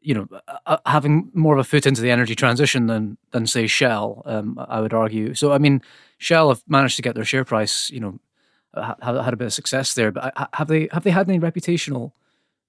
you 0.06 0.14
know, 0.14 0.28
uh, 0.48 0.58
uh, 0.68 0.78
having 0.86 1.32
more 1.34 1.56
of 1.56 1.60
a 1.60 1.64
foot 1.64 1.88
into 1.88 2.00
the 2.00 2.12
energy 2.12 2.36
transition 2.36 2.86
than 2.86 3.18
than 3.32 3.48
say 3.48 3.66
Shell. 3.66 4.22
Um, 4.26 4.64
I 4.70 4.80
would 4.80 4.94
argue. 4.94 5.34
So, 5.34 5.52
I 5.52 5.58
mean, 5.58 5.82
Shell 6.20 6.50
have 6.50 6.62
managed 6.68 6.96
to 6.98 7.02
get 7.02 7.16
their 7.16 7.26
share 7.26 7.44
price, 7.44 7.90
you 7.90 8.00
know, 8.00 8.20
had, 8.76 9.16
had 9.24 9.34
a 9.34 9.38
bit 9.38 9.46
of 9.46 9.54
success 9.54 9.94
there. 9.94 10.12
But 10.12 10.34
have 10.54 10.68
they 10.68 10.90
have 10.92 11.04
they 11.04 11.12
had 11.12 11.30
any 11.30 11.40
reputational 11.40 12.12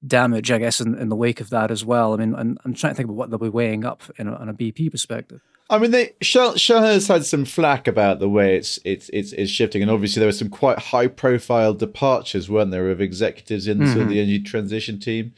damage? 0.06 0.50
I 0.50 0.58
guess 0.58 0.80
in, 0.80 0.96
in 0.96 1.08
the 1.08 1.16
wake 1.16 1.40
of 1.40 1.50
that 1.50 1.70
as 1.70 1.84
well. 1.84 2.14
I 2.14 2.16
mean, 2.16 2.34
I'm, 2.34 2.58
I'm 2.64 2.74
trying 2.74 2.92
to 2.92 2.96
think 2.96 3.06
about 3.08 3.16
what 3.16 3.30
they'll 3.30 3.38
be 3.38 3.48
weighing 3.48 3.84
up 3.84 4.02
in 4.18 4.28
a, 4.28 4.34
on 4.34 4.48
a 4.48 4.54
BP 4.54 4.90
perspective. 4.90 5.40
I 5.68 5.78
mean, 5.78 5.90
they 5.90 6.12
Shell, 6.22 6.56
Shell 6.56 6.82
has 6.82 7.08
had 7.08 7.24
some 7.24 7.44
flack 7.44 7.88
about 7.88 8.20
the 8.20 8.28
way 8.28 8.56
it's 8.56 8.78
it's 8.84 9.08
it's, 9.12 9.32
it's 9.32 9.50
shifting, 9.50 9.82
and 9.82 9.90
obviously 9.90 10.20
there 10.20 10.28
were 10.28 10.32
some 10.32 10.48
quite 10.48 10.78
high 10.78 11.08
profile 11.08 11.74
departures, 11.74 12.48
weren't 12.48 12.70
there, 12.70 12.88
of 12.90 13.00
executives 13.00 13.66
into 13.66 13.86
mm-hmm. 13.86 14.08
the 14.08 14.20
energy 14.20 14.40
transition 14.40 15.00
team. 15.00 15.34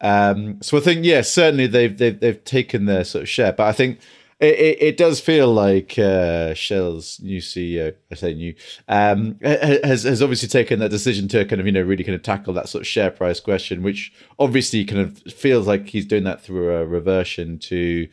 Um, 0.00 0.60
so 0.62 0.78
I 0.78 0.80
think, 0.80 1.04
yeah, 1.04 1.20
certainly 1.20 1.68
they've 1.68 1.96
they've 1.96 2.18
they've 2.18 2.42
taken 2.42 2.86
their 2.86 3.04
sort 3.04 3.22
of 3.22 3.28
share, 3.28 3.52
but 3.52 3.68
I 3.68 3.72
think 3.72 4.00
it, 4.40 4.82
it, 4.82 4.96
does 4.96 5.20
feel 5.20 5.52
like 5.52 5.98
uh, 5.98 6.54
Shell's 6.54 7.20
new 7.20 7.40
CEO, 7.40 7.94
I 8.10 8.14
say 8.14 8.34
new, 8.34 8.54
um, 8.86 9.38
has 9.42 10.04
has 10.04 10.22
obviously 10.22 10.48
taken 10.48 10.78
that 10.78 10.90
decision 10.90 11.26
to 11.28 11.44
kind 11.44 11.60
of 11.60 11.66
you 11.66 11.72
know 11.72 11.82
really 11.82 12.04
kind 12.04 12.14
of 12.14 12.22
tackle 12.22 12.54
that 12.54 12.68
sort 12.68 12.82
of 12.82 12.86
share 12.86 13.10
price 13.10 13.40
question, 13.40 13.82
which 13.82 14.12
obviously 14.38 14.84
kind 14.84 15.00
of 15.00 15.18
feels 15.32 15.66
like 15.66 15.88
he's 15.88 16.06
doing 16.06 16.24
that 16.24 16.40
through 16.40 16.72
a 16.76 16.86
reversion 16.86 17.58
to 17.58 18.08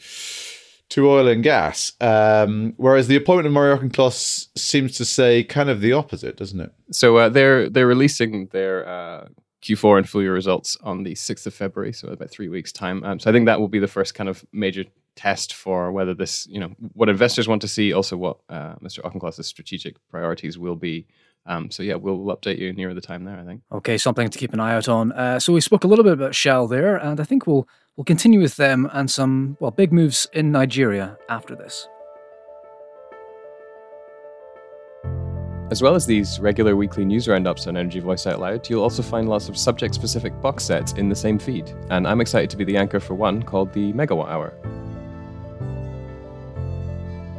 to 0.90 1.10
oil 1.10 1.28
and 1.28 1.44
gas. 1.44 1.94
Um, 2.02 2.74
whereas 2.78 3.08
the 3.08 3.16
appointment 3.16 3.48
of 3.48 3.54
Murray 3.54 3.78
Auchincloss 3.78 4.50
seems 4.56 4.98
to 4.98 5.06
say 5.06 5.44
kind 5.44 5.70
of 5.70 5.82
the 5.82 5.94
opposite, 5.94 6.38
doesn't 6.38 6.60
it? 6.60 6.72
So 6.92 7.18
uh, 7.18 7.30
they're 7.30 7.70
they're 7.70 7.88
releasing 7.88 8.48
their 8.48 8.88
uh, 8.88 9.28
Q4 9.62 10.00
and 10.00 10.10
full 10.10 10.22
year 10.22 10.34
results 10.34 10.78
on 10.84 11.04
the 11.04 11.14
6th 11.14 11.48
of 11.48 11.54
February, 11.54 11.94
so 11.94 12.08
about 12.10 12.30
three 12.30 12.50
weeks' 12.50 12.72
time. 12.72 13.04
Um, 13.04 13.20
so 13.20 13.30
I 13.30 13.34
think 13.34 13.46
that 13.46 13.60
will 13.60 13.68
be 13.68 13.80
the 13.80 13.88
first 13.88 14.14
kind 14.14 14.30
of 14.30 14.46
major 14.52 14.86
test 15.16 15.54
for 15.54 15.92
whether 15.92 16.14
this, 16.14 16.48
you 16.48 16.60
know, 16.60 16.70
what 16.94 17.10
investors 17.10 17.48
want 17.48 17.62
to 17.62 17.68
see, 17.68 17.94
also 17.94 18.18
what 18.18 18.38
uh, 18.50 18.76
Mr. 18.76 19.00
Auchincloss's 19.04 19.48
strategic 19.48 19.96
priorities 20.10 20.58
will 20.58 20.76
be. 20.76 21.06
Um, 21.48 21.70
so 21.70 21.84
yeah, 21.84 21.96
we'll, 21.96 22.18
we'll, 22.18 22.36
update 22.36 22.58
you 22.58 22.74
nearer 22.74 22.94
the 22.94 23.02
time 23.02 23.24
there. 23.24 23.38
I 23.38 23.44
think. 23.44 23.62
Okay, 23.72 23.98
something 23.98 24.30
to 24.30 24.40
keep 24.40 24.54
an 24.54 24.60
eye 24.60 24.74
out 24.74 24.90
on. 24.90 25.12
Uh, 25.12 25.40
so 25.40 25.54
we 25.54 25.62
spoke 25.62 25.84
a 25.84 25.88
little 25.88 26.04
bit 26.04 26.14
about 26.14 26.34
Shell 26.34 26.68
there, 26.68 26.96
and 26.96 27.20
I 27.20 27.24
think 27.24 27.46
we'll 27.46 27.68
we'll 27.96 28.04
continue 28.04 28.40
with 28.42 28.56
them 28.56 28.90
and 28.94 29.10
some 29.12 29.56
well 29.60 29.72
big 29.72 29.94
moves 29.94 30.28
in 30.34 30.52
Nigeria 30.52 31.18
after 31.30 31.56
this. 31.56 31.88
As 35.72 35.82
well 35.82 35.96
as 35.96 36.06
these 36.06 36.40
regular 36.40 36.76
weekly 36.76 37.04
news 37.06 37.28
roundups 37.28 37.66
on 37.66 37.76
Energy 37.76 38.00
Voice 38.00 38.28
Out 38.28 38.40
Loud, 38.40 38.70
you'll 38.70 38.84
also 38.84 39.02
find 39.02 39.28
lots 39.28 39.50
of 39.50 39.58
subject 39.58 39.96
specific 39.96 40.40
box 40.40 40.64
sets 40.64 40.94
in 40.94 41.10
the 41.10 41.16
same 41.16 41.40
feed. 41.40 41.74
And 41.90 42.08
I'm 42.08 42.22
excited 42.22 42.52
to 42.52 42.58
be 42.58 42.64
the 42.64 42.78
anchor 42.78 43.00
for 43.00 43.16
one 43.16 43.42
called 43.42 43.74
the 43.74 43.92
Megawatt 43.94 44.30
Hour. 44.30 44.85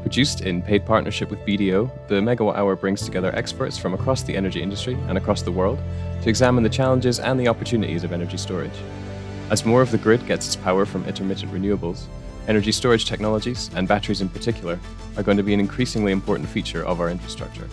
Produced 0.07 0.43
in 0.43 0.63
paid 0.63 0.87
partnership 0.87 1.31
with 1.31 1.45
BDO, 1.45 1.91
the 2.07 2.21
Megawatt 2.21 2.55
Hour 2.55 2.77
brings 2.77 3.05
together 3.05 3.35
experts 3.35 3.77
from 3.77 3.93
across 3.93 4.23
the 4.23 4.37
energy 4.37 4.63
industry 4.63 4.95
and 5.09 5.19
across 5.19 5.43
the 5.43 5.51
world 5.51 5.81
to 6.23 6.29
examine 6.29 6.63
the 6.63 6.71
challenges 6.71 7.19
and 7.19 7.41
the 7.41 7.49
opportunities 7.49 8.05
of 8.05 8.13
energy 8.13 8.37
storage. 8.37 8.79
As 9.51 9.65
more 9.65 9.83
of 9.83 9.91
the 9.91 9.99
grid 9.99 10.25
gets 10.25 10.47
its 10.47 10.55
power 10.55 10.87
from 10.87 11.05
intermittent 11.07 11.51
renewables, 11.51 12.05
energy 12.47 12.71
storage 12.71 13.07
technologies, 13.07 13.69
and 13.75 13.89
batteries 13.89 14.21
in 14.21 14.29
particular, 14.29 14.79
are 15.17 15.25
going 15.25 15.39
to 15.39 15.43
be 15.43 15.55
an 15.55 15.59
increasingly 15.59 16.13
important 16.13 16.49
feature 16.49 16.87
of 16.87 17.01
our 17.01 17.11
infrastructure. 17.11 17.69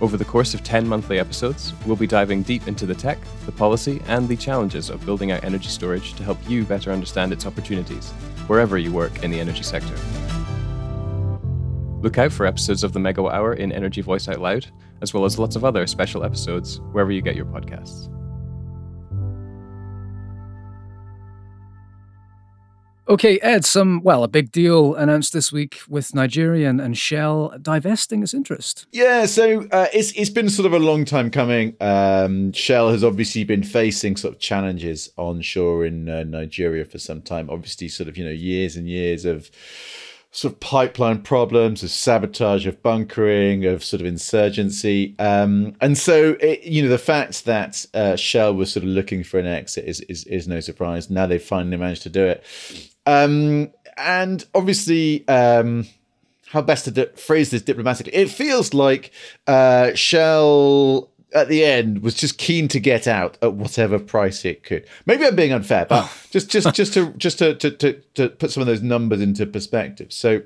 Over 0.00 0.16
the 0.16 0.24
course 0.24 0.54
of 0.54 0.64
10 0.64 0.88
monthly 0.88 1.18
episodes, 1.18 1.74
we'll 1.84 1.94
be 1.94 2.06
diving 2.06 2.42
deep 2.42 2.68
into 2.68 2.86
the 2.86 2.94
tech, 2.94 3.18
the 3.44 3.52
policy, 3.52 4.00
and 4.06 4.26
the 4.26 4.36
challenges 4.36 4.88
of 4.88 5.04
building 5.04 5.30
out 5.30 5.44
energy 5.44 5.68
storage 5.68 6.14
to 6.14 6.24
help 6.24 6.38
you 6.48 6.64
better 6.64 6.90
understand 6.90 7.34
its 7.34 7.44
opportunities, 7.44 8.12
wherever 8.46 8.78
you 8.78 8.92
work 8.92 9.22
in 9.22 9.30
the 9.30 9.38
energy 9.38 9.62
sector. 9.62 9.94
Look 12.00 12.16
out 12.16 12.32
for 12.32 12.46
episodes 12.46 12.82
of 12.82 12.92
the 12.92 13.00
Megawatt 13.00 13.32
Hour 13.32 13.54
in 13.54 13.72
Energy 13.72 14.00
Voice 14.00 14.26
Out 14.26 14.40
Loud, 14.40 14.66
as 15.02 15.12
well 15.12 15.24
as 15.24 15.38
lots 15.38 15.54
of 15.54 15.64
other 15.64 15.86
special 15.86 16.24
episodes 16.24 16.80
wherever 16.92 17.12
you 17.12 17.20
get 17.20 17.36
your 17.36 17.46
podcasts. 17.46 18.08
Okay, 23.10 23.40
Ed, 23.40 23.64
some, 23.64 24.02
well, 24.04 24.22
a 24.22 24.28
big 24.28 24.52
deal 24.52 24.94
announced 24.94 25.32
this 25.32 25.50
week 25.50 25.80
with 25.88 26.14
Nigeria 26.14 26.70
and, 26.70 26.80
and 26.80 26.96
Shell 26.96 27.52
divesting 27.60 28.22
its 28.22 28.32
interest. 28.32 28.86
Yeah, 28.92 29.26
so 29.26 29.66
uh, 29.72 29.88
it's 29.92 30.12
it's 30.12 30.30
been 30.30 30.48
sort 30.48 30.66
of 30.66 30.72
a 30.74 30.78
long 30.78 31.04
time 31.04 31.28
coming. 31.28 31.74
Um, 31.80 32.52
Shell 32.52 32.90
has 32.92 33.02
obviously 33.02 33.42
been 33.42 33.64
facing 33.64 34.14
sort 34.14 34.34
of 34.34 34.40
challenges 34.40 35.10
onshore 35.18 35.86
in 35.86 36.08
uh, 36.08 36.22
Nigeria 36.22 36.84
for 36.84 37.00
some 37.00 37.20
time. 37.20 37.50
Obviously, 37.50 37.88
sort 37.88 38.08
of 38.08 38.16
you 38.16 38.24
know 38.24 38.30
years 38.30 38.76
and 38.76 38.88
years 38.88 39.24
of 39.24 39.50
sort 40.32 40.54
of 40.54 40.60
pipeline 40.60 41.20
problems, 41.22 41.82
of 41.82 41.90
sabotage, 41.90 42.66
of 42.66 42.82
bunkering, 42.82 43.64
of 43.64 43.82
sort 43.82 44.00
of 44.00 44.06
insurgency. 44.06 45.14
Um, 45.18 45.74
and 45.80 45.98
so, 45.98 46.36
it, 46.40 46.62
you 46.62 46.82
know, 46.82 46.88
the 46.88 46.98
fact 46.98 47.44
that 47.46 47.84
uh, 47.94 48.16
Shell 48.16 48.54
was 48.54 48.72
sort 48.72 48.84
of 48.84 48.90
looking 48.90 49.24
for 49.24 49.40
an 49.40 49.46
exit 49.46 49.86
is, 49.86 50.00
is, 50.02 50.24
is 50.24 50.46
no 50.46 50.60
surprise. 50.60 51.10
Now 51.10 51.26
they've 51.26 51.42
finally 51.42 51.76
managed 51.76 52.02
to 52.02 52.10
do 52.10 52.24
it. 52.24 52.44
Um, 53.06 53.72
and 53.96 54.44
obviously, 54.54 55.26
um, 55.26 55.88
how 56.50 56.62
best 56.62 56.84
to 56.84 56.90
di- 56.90 57.06
phrase 57.16 57.50
this 57.50 57.62
diplomatically? 57.62 58.14
It 58.14 58.30
feels 58.30 58.72
like 58.72 59.10
uh, 59.46 59.94
Shell 59.94 61.09
at 61.34 61.48
the 61.48 61.64
end 61.64 62.02
was 62.02 62.14
just 62.14 62.38
keen 62.38 62.68
to 62.68 62.80
get 62.80 63.06
out 63.06 63.38
at 63.42 63.54
whatever 63.54 63.98
price 63.98 64.44
it 64.44 64.62
could. 64.62 64.86
Maybe 65.06 65.26
I'm 65.26 65.36
being 65.36 65.52
unfair, 65.52 65.86
but 65.86 66.10
just 66.30 66.50
just 66.50 66.74
just 66.74 66.94
to 66.94 67.12
just 67.14 67.38
to, 67.38 67.54
to 67.54 67.70
to 67.70 67.92
to 68.14 68.28
put 68.28 68.50
some 68.50 68.60
of 68.60 68.66
those 68.66 68.82
numbers 68.82 69.20
into 69.20 69.46
perspective. 69.46 70.12
So 70.12 70.42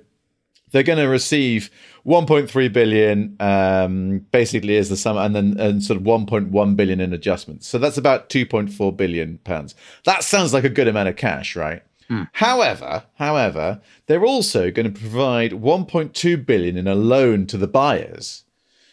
they're 0.73 0.83
going 0.83 0.99
to 0.99 1.09
receive 1.09 1.71
1.3 2.05 2.73
billion 2.73 3.37
um, 3.39 4.27
basically 4.33 4.75
is 4.75 4.89
the 4.89 4.97
sum 4.97 5.17
and 5.17 5.35
then 5.35 5.59
and 5.61 5.83
sort 5.85 5.99
of 5.99 6.03
1.1 6.03 6.77
billion 6.77 7.01
in 7.01 7.13
adjustments 7.13 7.69
so 7.69 7.79
that's 7.79 7.97
about 7.97 8.29
2.4 8.29 8.97
billion 8.97 9.39
pounds 9.45 9.77
that 10.05 10.25
sounds 10.25 10.53
like 10.53 10.65
a 10.65 10.69
good 10.69 10.89
amount 10.89 11.09
of 11.09 11.15
cash 11.15 11.55
right 11.55 11.83
Mm. 12.11 12.29
However, 12.33 13.05
however, 13.15 13.81
they're 14.07 14.25
also 14.25 14.71
going 14.71 14.93
to 14.93 15.01
provide 15.01 15.53
1.2 15.53 16.47
billion 16.47 16.77
in 16.77 16.87
a 16.87 16.95
loan 16.95 17.47
to 17.47 17.57
the 17.57 17.67
buyers 17.67 18.45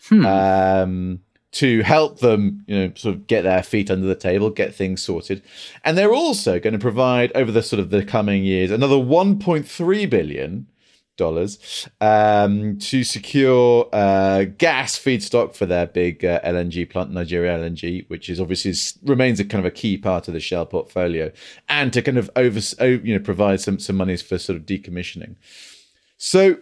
hmm. 0.07 0.25
um, 0.25 1.19
to 1.51 1.81
help 1.81 2.19
them, 2.19 2.63
you 2.67 2.75
know, 2.77 2.93
sort 2.95 3.15
of 3.15 3.27
get 3.27 3.41
their 3.41 3.63
feet 3.63 3.91
under 3.91 4.07
the 4.07 4.15
table, 4.15 4.49
get 4.49 4.73
things 4.73 5.01
sorted, 5.01 5.41
and 5.83 5.97
they're 5.97 6.13
also 6.13 6.59
going 6.59 6.73
to 6.73 6.79
provide 6.79 7.31
over 7.33 7.51
the 7.51 7.63
sort 7.63 7.79
of 7.79 7.89
the 7.89 8.03
coming 8.03 8.43
years 8.43 8.71
another 8.71 8.95
1.3 8.95 10.09
billion 10.09 10.67
dollars 11.17 11.87
um, 11.99 12.77
to 12.79 13.03
secure 13.03 13.87
uh, 13.93 14.45
gas 14.57 14.97
feedstock 14.97 15.53
for 15.53 15.65
their 15.65 15.85
big 15.85 16.25
uh, 16.25 16.39
LNG 16.41 16.89
plant, 16.89 17.11
Nigeria 17.11 17.57
LNG, 17.57 18.09
which 18.09 18.29
is 18.29 18.39
obviously 18.39 18.73
remains 19.03 19.39
a 19.39 19.45
kind 19.45 19.63
of 19.63 19.71
a 19.71 19.75
key 19.75 19.97
part 19.97 20.27
of 20.27 20.33
the 20.33 20.39
Shell 20.39 20.65
portfolio, 20.65 21.31
and 21.69 21.93
to 21.93 22.01
kind 22.01 22.17
of 22.17 22.29
over 22.35 22.59
you 22.83 23.13
know 23.13 23.23
provide 23.23 23.61
some 23.61 23.77
some 23.77 23.97
monies 23.97 24.21
for 24.21 24.37
sort 24.37 24.57
of 24.57 24.65
decommissioning. 24.65 25.35
So 26.17 26.57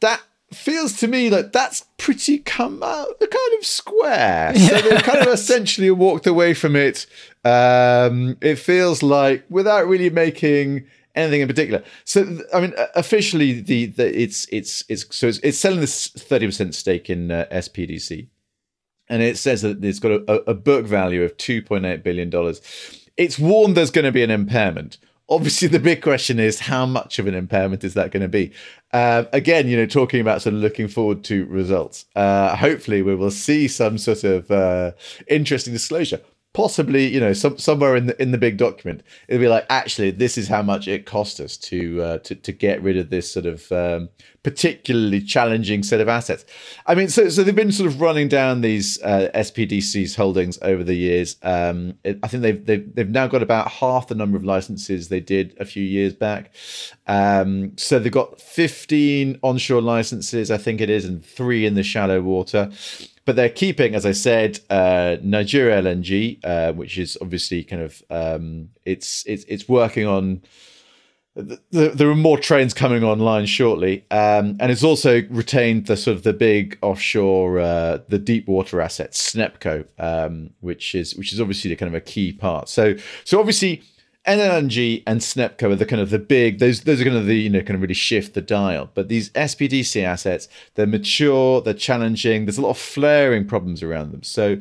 that 0.00 0.22
feels 0.52 0.94
to 0.94 1.06
me 1.06 1.30
like 1.30 1.52
that's 1.52 1.86
pretty 1.96 2.38
come 2.38 2.82
out 2.82 3.20
kind 3.20 3.58
of 3.58 3.64
square. 3.64 4.52
Yeah. 4.54 4.68
So 4.68 4.88
they've 4.88 5.02
kind 5.02 5.20
of 5.20 5.28
essentially 5.32 5.90
walked 5.90 6.26
away 6.26 6.54
from 6.54 6.76
it. 6.76 7.06
Um, 7.44 8.36
it 8.40 8.56
feels 8.56 9.02
like 9.02 9.44
without 9.48 9.86
really 9.86 10.10
making 10.10 10.86
anything 11.14 11.40
in 11.40 11.48
particular. 11.48 11.82
So 12.04 12.40
I 12.52 12.60
mean, 12.60 12.74
officially, 12.94 13.60
the, 13.60 13.86
the 13.86 14.20
it's 14.20 14.46
it's 14.50 14.84
it's 14.88 15.14
so 15.14 15.28
it's, 15.28 15.38
it's 15.38 15.58
selling 15.58 15.80
this 15.80 16.08
thirty 16.08 16.46
percent 16.46 16.74
stake 16.74 17.08
in 17.08 17.30
uh, 17.30 17.46
SPDC, 17.52 18.28
and 19.08 19.22
it 19.22 19.38
says 19.38 19.62
that 19.62 19.84
it's 19.84 19.98
got 19.98 20.12
a, 20.12 20.50
a 20.50 20.54
book 20.54 20.86
value 20.86 21.22
of 21.22 21.36
two 21.36 21.62
point 21.62 21.84
eight 21.84 22.02
billion 22.02 22.30
dollars. 22.30 22.60
It's 23.16 23.38
warned 23.38 23.76
there's 23.76 23.90
going 23.90 24.06
to 24.06 24.12
be 24.12 24.22
an 24.22 24.30
impairment. 24.30 24.98
Obviously, 25.30 25.68
the 25.68 25.78
big 25.78 26.02
question 26.02 26.40
is 26.40 26.58
how 26.58 26.84
much 26.84 27.20
of 27.20 27.28
an 27.28 27.34
impairment 27.34 27.84
is 27.84 27.94
that 27.94 28.10
going 28.10 28.22
to 28.22 28.28
be? 28.28 28.50
Uh, 28.92 29.24
again, 29.32 29.68
you 29.68 29.76
know, 29.76 29.86
talking 29.86 30.20
about 30.20 30.42
sort 30.42 30.56
of 30.56 30.60
looking 30.60 30.88
forward 30.88 31.22
to 31.24 31.44
results. 31.46 32.04
Uh, 32.16 32.56
hopefully, 32.56 33.00
we 33.00 33.14
will 33.14 33.30
see 33.30 33.68
some 33.68 33.96
sort 33.96 34.24
of 34.24 34.50
uh, 34.50 34.90
interesting 35.28 35.72
disclosure 35.72 36.20
possibly 36.52 37.06
you 37.06 37.20
know 37.20 37.32
some, 37.32 37.56
somewhere 37.58 37.94
in 37.94 38.06
the 38.06 38.20
in 38.20 38.32
the 38.32 38.38
big 38.38 38.56
document 38.56 39.04
it'll 39.28 39.40
be 39.40 39.46
like 39.46 39.64
actually 39.70 40.10
this 40.10 40.36
is 40.36 40.48
how 40.48 40.60
much 40.60 40.88
it 40.88 41.06
cost 41.06 41.38
us 41.38 41.56
to 41.56 42.02
uh, 42.02 42.18
to 42.18 42.34
to 42.34 42.50
get 42.50 42.82
rid 42.82 42.96
of 42.96 43.08
this 43.08 43.30
sort 43.30 43.46
of 43.46 43.70
um, 43.70 44.08
particularly 44.42 45.20
challenging 45.20 45.82
set 45.82 46.00
of 46.00 46.08
assets. 46.08 46.44
I 46.86 46.96
mean 46.96 47.08
so 47.08 47.28
so 47.28 47.44
they've 47.44 47.54
been 47.54 47.70
sort 47.70 47.88
of 47.88 48.00
running 48.00 48.26
down 48.26 48.62
these 48.62 49.00
uh, 49.02 49.30
spdc's 49.34 50.16
holdings 50.16 50.58
over 50.62 50.82
the 50.82 50.94
years. 50.94 51.36
Um, 51.42 51.94
it, 52.02 52.18
i 52.22 52.26
think 52.26 52.42
they've, 52.42 52.66
they've 52.66 52.94
they've 52.96 53.08
now 53.08 53.28
got 53.28 53.42
about 53.42 53.70
half 53.70 54.08
the 54.08 54.16
number 54.16 54.36
of 54.36 54.44
licenses 54.44 55.08
they 55.08 55.20
did 55.20 55.56
a 55.60 55.64
few 55.64 55.84
years 55.84 56.14
back. 56.14 56.52
Um, 57.06 57.76
so 57.76 57.98
they've 58.00 58.10
got 58.10 58.40
15 58.40 59.38
onshore 59.42 59.80
licenses 59.80 60.50
i 60.50 60.56
think 60.56 60.80
it 60.80 60.90
is 60.90 61.04
and 61.04 61.24
three 61.24 61.66
in 61.66 61.74
the 61.74 61.82
shallow 61.82 62.20
water 62.20 62.70
but 63.30 63.36
they're 63.36 63.48
keeping, 63.48 63.94
as 63.94 64.04
I 64.04 64.10
said, 64.10 64.58
uh, 64.70 65.16
Nigeria 65.22 65.80
LNG, 65.80 66.40
uh, 66.42 66.72
which 66.72 66.98
is 66.98 67.16
obviously 67.22 67.62
kind 67.62 67.80
of 67.80 68.02
um, 68.10 68.70
it's 68.84 69.22
it's 69.24 69.44
it's 69.44 69.68
working 69.68 70.04
on. 70.04 70.42
The, 71.36 71.60
the, 71.70 71.88
there 71.90 72.10
are 72.10 72.16
more 72.16 72.38
trains 72.38 72.74
coming 72.74 73.04
online 73.04 73.46
shortly, 73.46 74.04
um, 74.10 74.56
and 74.58 74.72
it's 74.72 74.82
also 74.82 75.22
retained 75.30 75.86
the 75.86 75.96
sort 75.96 76.16
of 76.16 76.24
the 76.24 76.32
big 76.32 76.76
offshore, 76.82 77.60
uh, 77.60 77.98
the 78.08 78.18
deep 78.18 78.48
water 78.48 78.80
assets, 78.80 79.32
SNEPCO, 79.32 79.86
um, 80.00 80.50
which 80.58 80.96
is 80.96 81.14
which 81.14 81.32
is 81.32 81.40
obviously 81.40 81.68
the 81.68 81.76
kind 81.76 81.94
of 81.94 81.94
a 81.94 82.00
key 82.00 82.32
part. 82.32 82.68
So 82.68 82.96
so 83.22 83.38
obviously 83.38 83.84
NLNG 84.38 85.02
and 85.06 85.20
SNEPCO 85.20 85.72
are 85.72 85.76
the 85.76 85.86
kind 85.86 86.00
of 86.00 86.10
the 86.10 86.18
big 86.18 86.58
those 86.58 86.82
those 86.82 87.00
are 87.00 87.04
kind 87.04 87.16
of 87.16 87.26
the 87.26 87.36
you 87.36 87.50
know 87.50 87.60
kind 87.60 87.74
of 87.74 87.82
really 87.82 87.94
shift 87.94 88.34
the 88.34 88.40
dial. 88.40 88.90
But 88.94 89.08
these 89.08 89.30
SPDC 89.30 90.02
assets, 90.02 90.48
they're 90.74 90.86
mature, 90.86 91.60
they're 91.60 91.74
challenging. 91.74 92.46
There's 92.46 92.58
a 92.58 92.62
lot 92.62 92.70
of 92.70 92.78
flaring 92.78 93.46
problems 93.46 93.82
around 93.82 94.12
them. 94.12 94.22
So 94.22 94.58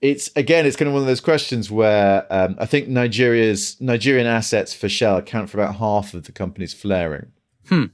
it's 0.00 0.30
again, 0.36 0.66
it's 0.66 0.76
kind 0.76 0.88
of 0.88 0.92
one 0.92 1.02
of 1.02 1.08
those 1.08 1.20
questions 1.20 1.70
where 1.70 2.26
um, 2.30 2.56
I 2.58 2.66
think 2.66 2.88
Nigeria's 2.88 3.80
Nigerian 3.80 4.26
assets 4.26 4.74
for 4.74 4.88
Shell 4.88 5.16
account 5.16 5.50
for 5.50 5.60
about 5.60 5.76
half 5.76 6.14
of 6.14 6.24
the 6.24 6.32
company's 6.32 6.74
flaring. 6.74 7.32
Hmm 7.68 7.86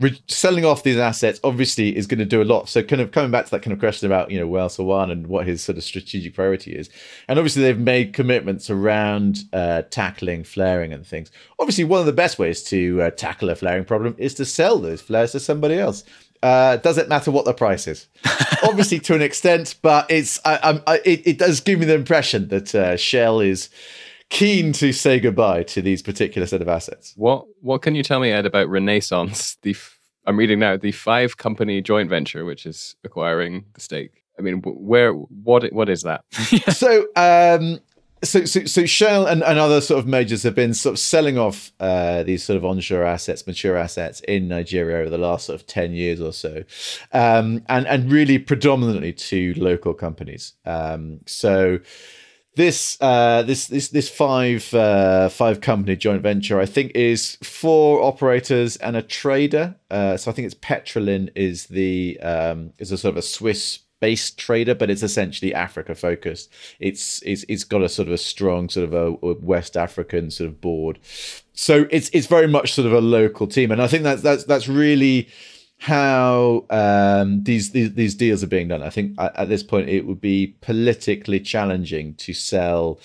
re- 0.00 0.20
selling 0.28 0.64
off 0.64 0.82
these 0.82 0.98
assets 0.98 1.40
obviously 1.42 1.96
is 1.96 2.06
going 2.06 2.18
to 2.18 2.24
do 2.24 2.42
a 2.42 2.44
lot. 2.44 2.68
So 2.68 2.82
kind 2.82 3.00
of 3.00 3.12
coming 3.12 3.30
back 3.30 3.46
to 3.46 3.50
that 3.52 3.62
kind 3.62 3.72
of 3.72 3.78
question 3.78 4.06
about 4.06 4.30
you 4.30 4.38
know 4.38 4.48
Wael 4.48 4.68
Sawan 4.68 5.10
and 5.10 5.26
what 5.26 5.46
his 5.46 5.62
sort 5.62 5.78
of 5.78 5.84
strategic 5.84 6.34
priority 6.34 6.72
is, 6.72 6.90
and 7.28 7.38
obviously 7.38 7.62
they've 7.62 7.78
made 7.78 8.12
commitments 8.12 8.70
around 8.70 9.44
uh, 9.52 9.82
tackling 9.90 10.44
flaring 10.44 10.92
and 10.92 11.06
things. 11.06 11.30
Obviously, 11.58 11.84
one 11.84 12.00
of 12.00 12.06
the 12.06 12.12
best 12.12 12.38
ways 12.38 12.62
to 12.64 13.02
uh, 13.02 13.10
tackle 13.10 13.50
a 13.50 13.54
flaring 13.54 13.84
problem 13.84 14.14
is 14.18 14.34
to 14.34 14.44
sell 14.44 14.78
those 14.78 15.00
flares 15.00 15.32
to 15.32 15.40
somebody 15.40 15.78
else. 15.78 16.04
Uh, 16.42 16.76
does 16.76 16.98
it 16.98 17.08
matter 17.08 17.30
what 17.30 17.44
the 17.44 17.54
price 17.54 17.86
is? 17.86 18.06
Obviously, 18.62 19.00
to 19.00 19.14
an 19.14 19.22
extent, 19.22 19.76
but 19.82 20.10
it's 20.10 20.38
I, 20.44 20.80
I, 20.86 20.96
it, 21.04 21.26
it, 21.26 21.38
does 21.38 21.60
give 21.60 21.78
me 21.80 21.86
the 21.86 21.94
impression 21.94 22.48
that 22.48 22.74
uh, 22.74 22.96
Shell 22.96 23.40
is 23.40 23.70
keen 24.30 24.72
to 24.74 24.92
say 24.92 25.20
goodbye 25.20 25.62
to 25.64 25.82
these 25.82 26.02
particular 26.02 26.46
set 26.46 26.62
of 26.62 26.68
assets. 26.68 27.12
What 27.16 27.46
What 27.60 27.82
can 27.82 27.94
you 27.94 28.02
tell 28.02 28.20
me, 28.20 28.30
Ed, 28.30 28.46
about 28.46 28.68
Renaissance? 28.68 29.56
The 29.62 29.70
f- 29.70 29.98
I'm 30.26 30.36
reading 30.36 30.58
now 30.58 30.76
the 30.76 30.92
five 30.92 31.36
company 31.36 31.80
joint 31.80 32.10
venture, 32.10 32.44
which 32.44 32.66
is 32.66 32.96
acquiring 33.04 33.64
the 33.74 33.80
stake. 33.80 34.24
I 34.38 34.42
mean, 34.42 34.60
where 34.62 35.12
what 35.12 35.72
what 35.72 35.88
is 35.88 36.02
that? 36.02 36.24
so 36.72 37.06
um, 37.16 37.80
so, 38.24 38.44
so, 38.44 38.64
so 38.64 38.86
Shell 38.86 39.26
and, 39.26 39.42
and 39.42 39.58
other 39.58 39.80
sort 39.80 39.98
of 39.98 40.06
majors 40.06 40.42
have 40.42 40.54
been 40.54 40.74
sort 40.74 40.94
of 40.94 40.98
selling 40.98 41.38
off 41.38 41.72
uh, 41.80 42.22
these 42.22 42.42
sort 42.42 42.56
of 42.56 42.64
onshore 42.64 43.04
assets, 43.04 43.46
mature 43.46 43.76
assets 43.76 44.20
in 44.20 44.48
Nigeria 44.48 44.98
over 44.98 45.10
the 45.10 45.18
last 45.18 45.46
sort 45.46 45.60
of 45.60 45.66
ten 45.66 45.92
years 45.92 46.20
or 46.20 46.32
so, 46.32 46.64
um, 47.12 47.62
and 47.68 47.86
and 47.86 48.10
really 48.10 48.38
predominantly 48.38 49.12
to 49.12 49.54
local 49.56 49.94
companies. 49.94 50.54
Um, 50.64 51.20
so 51.26 51.78
this 52.56 52.96
uh, 53.02 53.42
this 53.42 53.66
this 53.68 53.88
this 53.88 54.08
five 54.08 54.72
uh, 54.74 55.28
five 55.28 55.60
company 55.60 55.94
joint 55.94 56.22
venture, 56.22 56.58
I 56.58 56.66
think, 56.66 56.92
is 56.94 57.36
four 57.42 58.02
operators 58.02 58.76
and 58.78 58.96
a 58.96 59.02
trader. 59.02 59.76
Uh, 59.90 60.16
so 60.16 60.30
I 60.30 60.34
think 60.34 60.46
it's 60.46 60.54
Petrolin 60.54 61.30
is 61.36 61.66
the 61.66 62.18
um, 62.20 62.72
is 62.78 62.90
a 62.90 62.98
sort 62.98 63.12
of 63.12 63.18
a 63.18 63.22
Swiss 63.22 63.80
based 64.00 64.38
trader, 64.38 64.74
but 64.74 64.90
it's 64.90 65.02
essentially 65.02 65.54
Africa 65.54 65.94
focused. 65.94 66.50
It's 66.80 67.22
it's 67.24 67.44
it's 67.46 67.64
got 67.64 67.82
a 67.82 67.90
sort 67.90 68.08
of 68.08 68.14
a 68.14 68.18
strong 68.18 68.70
sort 68.70 68.84
of 68.84 68.94
a, 68.94 69.26
a, 69.26 69.34
West 69.34 69.76
African 69.76 70.30
sort 70.30 70.48
of 70.48 70.60
board. 70.60 70.98
So 71.52 71.86
it's 71.90 72.08
it's 72.14 72.26
very 72.26 72.48
much 72.48 72.72
sort 72.72 72.86
of 72.86 72.94
a 72.94 73.02
local 73.02 73.46
team, 73.46 73.70
and 73.70 73.82
I 73.82 73.86
think 73.86 74.02
that's 74.02 74.22
that's 74.22 74.44
that's 74.44 74.66
really 74.66 75.28
how 75.78 76.64
um, 76.70 77.42
these, 77.44 77.70
these 77.70 77.92
these 77.94 78.14
deals 78.14 78.42
are 78.42 78.48
being 78.48 78.68
done. 78.68 78.82
I 78.82 78.90
think 78.90 79.14
at 79.18 79.48
this 79.48 79.62
point 79.62 79.88
it 79.88 80.06
would 80.06 80.20
be 80.20 80.56
politically 80.60 81.40
challenging 81.40 82.14
to 82.14 82.32
sell 82.32 82.98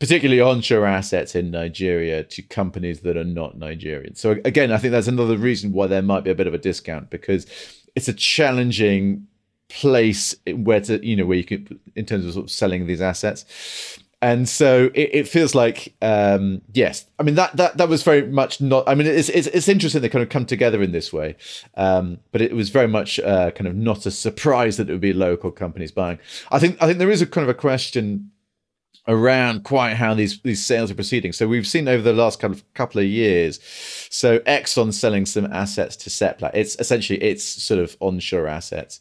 particularly 0.00 0.40
onshore 0.40 0.86
assets 0.86 1.34
in 1.34 1.50
Nigeria 1.50 2.24
to 2.24 2.42
companies 2.42 3.00
that 3.00 3.16
are 3.16 3.24
not 3.24 3.56
Nigerian. 3.56 4.14
So 4.14 4.32
again, 4.44 4.72
I 4.72 4.78
think 4.78 4.92
that's 4.92 5.06
another 5.08 5.36
reason 5.36 5.72
why 5.72 5.86
there 5.86 6.02
might 6.02 6.24
be 6.24 6.30
a 6.30 6.34
bit 6.34 6.46
of 6.46 6.54
a 6.54 6.58
discount 6.58 7.10
because 7.10 7.46
it's 7.94 8.08
a 8.08 8.12
challenging 8.12 9.26
place 9.68 10.34
where 10.46 10.80
to 10.80 11.04
you 11.04 11.16
know 11.16 11.24
where 11.24 11.38
you 11.38 11.44
can 11.44 11.80
in 11.96 12.04
terms 12.04 12.26
of, 12.26 12.34
sort 12.34 12.44
of 12.44 12.50
selling 12.50 12.86
these 12.86 13.00
assets 13.00 13.98
and 14.24 14.48
so 14.48 14.90
it, 14.94 15.10
it 15.12 15.28
feels 15.28 15.54
like 15.54 15.94
um, 16.00 16.62
yes 16.72 17.04
i 17.18 17.22
mean 17.22 17.34
that 17.34 17.54
that 17.56 17.76
that 17.76 17.88
was 17.88 18.02
very 18.02 18.26
much 18.26 18.60
not 18.60 18.82
i 18.88 18.94
mean 18.94 19.06
it's 19.06 19.28
it's, 19.28 19.46
it's 19.48 19.68
interesting 19.68 20.00
they 20.00 20.08
kind 20.08 20.22
of 20.22 20.30
come 20.30 20.46
together 20.46 20.82
in 20.82 20.92
this 20.92 21.12
way 21.12 21.36
um, 21.76 22.18
but 22.32 22.40
it 22.40 22.56
was 22.56 22.70
very 22.70 22.88
much 22.88 23.20
uh, 23.20 23.50
kind 23.50 23.68
of 23.68 23.76
not 23.76 24.06
a 24.06 24.10
surprise 24.10 24.78
that 24.78 24.88
it 24.88 24.92
would 24.92 25.00
be 25.00 25.12
local 25.12 25.50
companies 25.50 25.92
buying 25.92 26.18
i 26.50 26.58
think 26.58 26.82
i 26.82 26.86
think 26.86 26.98
there 26.98 27.10
is 27.10 27.20
a 27.20 27.26
kind 27.26 27.44
of 27.44 27.50
a 27.50 27.58
question 27.58 28.30
around 29.06 29.64
quite 29.64 29.92
how 29.92 30.14
these 30.14 30.40
these 30.40 30.64
sales 30.64 30.90
are 30.90 30.94
proceeding. 30.94 31.30
So 31.30 31.46
we've 31.46 31.66
seen 31.66 31.88
over 31.88 32.02
the 32.02 32.14
last 32.14 32.40
couple 32.40 32.56
of 32.56 32.74
couple 32.74 33.02
of 33.02 33.06
years. 33.06 33.60
So 34.10 34.38
Exxon 34.40 34.94
selling 34.94 35.26
some 35.26 35.52
assets 35.52 35.94
to 35.96 36.08
Seplat. 36.10 36.52
It's 36.54 36.74
essentially 36.78 37.22
it's 37.22 37.44
sort 37.44 37.80
of 37.80 37.98
onshore 38.00 38.46
assets. 38.46 39.00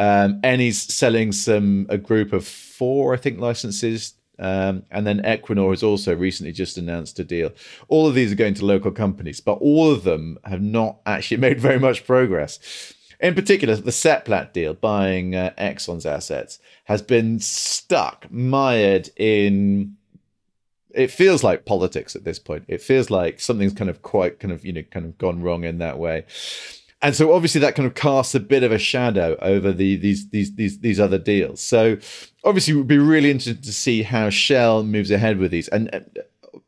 Um, 0.00 0.40
Eni's 0.42 0.82
selling 0.92 1.30
some 1.30 1.86
a 1.88 1.98
group 1.98 2.32
of 2.32 2.44
four, 2.44 3.14
I 3.14 3.16
think, 3.16 3.38
licenses. 3.38 4.14
Um, 4.38 4.84
and 4.90 5.06
then 5.06 5.22
Equinor 5.22 5.70
has 5.70 5.82
also 5.82 6.14
recently 6.14 6.52
just 6.52 6.76
announced 6.76 7.18
a 7.18 7.24
deal. 7.24 7.52
All 7.88 8.06
of 8.06 8.14
these 8.14 8.32
are 8.32 8.36
going 8.36 8.54
to 8.54 8.64
local 8.64 8.90
companies, 8.90 9.40
but 9.40 9.54
all 9.54 9.90
of 9.90 10.04
them 10.04 10.38
have 10.44 10.62
not 10.62 10.98
actually 11.06 11.36
made 11.48 11.60
very 11.60 11.78
much 11.78 12.06
progress. 12.06 12.94
In 13.20 13.34
particular, 13.34 13.76
the 13.76 13.90
Seplat 13.90 14.52
deal, 14.52 14.74
buying 14.74 15.34
uh, 15.34 15.54
Exxon's 15.56 16.04
assets, 16.04 16.58
has 16.84 17.00
been 17.00 17.38
stuck, 17.38 18.30
mired 18.30 19.10
in. 19.16 19.96
It 20.90 21.10
feels 21.10 21.42
like 21.42 21.64
politics 21.64 22.14
at 22.14 22.24
this 22.24 22.38
point. 22.38 22.64
It 22.68 22.80
feels 22.80 23.10
like 23.10 23.40
something's 23.40 23.72
kind 23.72 23.90
of 23.90 24.02
quite 24.02 24.38
kind 24.40 24.52
of 24.52 24.64
you 24.64 24.72
know 24.72 24.82
kind 24.82 25.06
of 25.06 25.16
gone 25.16 25.42
wrong 25.42 25.64
in 25.64 25.78
that 25.78 25.98
way, 25.98 26.24
and 27.04 27.14
so 27.14 27.34
obviously 27.34 27.60
that 27.60 27.74
kind 27.74 27.86
of 27.86 27.94
casts 27.94 28.34
a 28.34 28.40
bit 28.40 28.62
of 28.62 28.72
a 28.72 28.78
shadow 28.78 29.36
over 29.42 29.72
the 29.72 29.96
these 29.96 30.30
these 30.30 30.54
these 30.54 30.78
these 30.78 30.98
other 30.98 31.18
deals. 31.18 31.60
So 31.60 31.98
obviously, 32.44 32.72
it 32.72 32.78
would 32.78 32.88
be 32.88 32.96
really 32.96 33.30
interesting 33.30 33.62
to 33.62 33.72
see 33.74 34.02
how 34.02 34.30
Shell 34.30 34.84
moves 34.84 35.10
ahead 35.10 35.36
with 35.36 35.50
these. 35.50 35.68
And 35.68 35.94
uh, 35.94 36.00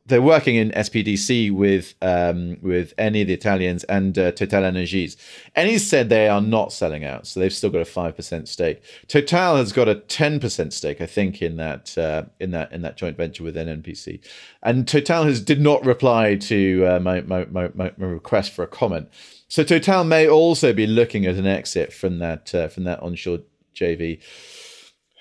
they're 0.05 0.21
working 0.21 0.57
in 0.57 0.73
SPDC 0.73 1.51
with 1.53 1.95
um, 2.03 2.59
with 2.61 2.95
Eni 2.97 3.27
the 3.27 3.33
Italians 3.33 3.85
and 3.85 4.19
uh, 4.19 4.31
Total 4.33 4.63
Energies. 4.63 5.17
Eni 5.57 5.81
said 5.81 6.11
they 6.11 6.29
are 6.29 6.43
not 6.43 6.71
selling 6.71 7.07
out, 7.07 7.27
so 7.27 7.41
they've 7.41 7.51
still 7.51 7.71
got 7.71 7.81
a 7.81 7.87
five 7.87 8.15
percent 8.15 8.47
stake. 8.47 8.83
Total 9.09 9.57
has 9.57 9.73
got 9.73 9.89
a 9.89 9.95
ten 9.95 10.39
percent 10.39 10.75
stake, 10.75 11.01
I 11.01 11.07
think, 11.07 11.41
in 11.41 11.57
that 11.57 11.97
uh, 11.97 12.25
in 12.39 12.51
that 12.51 12.73
in 12.73 12.83
that 12.83 12.99
joint 12.99 13.17
venture 13.17 13.43
with 13.43 13.57
NNPC. 13.57 14.21
And 14.63 14.87
Total 14.87 15.25
has 15.25 15.41
did 15.41 15.63
not 15.63 15.83
reply 15.87 16.37
to 16.37 16.85
uh, 16.85 17.01
my, 17.01 17.23
my, 17.23 17.47
my 17.47 17.71
my 17.75 17.91
request 17.97 18.53
for 18.53 18.65
a 18.65 18.69
comment. 18.69 19.09
So 19.49 19.63
Total 19.63 20.05
may 20.05 20.29
also 20.29 20.73
be 20.73 20.87
looking 20.87 21.27
at 21.27 21.37
an 21.37 21.47
exit 21.47 21.93
from 21.93 22.19
that 22.19 22.55
uh, 22.55 22.69
from 22.69 22.85
that 22.85 23.01
onshore 23.03 23.41
JV. 23.75 24.21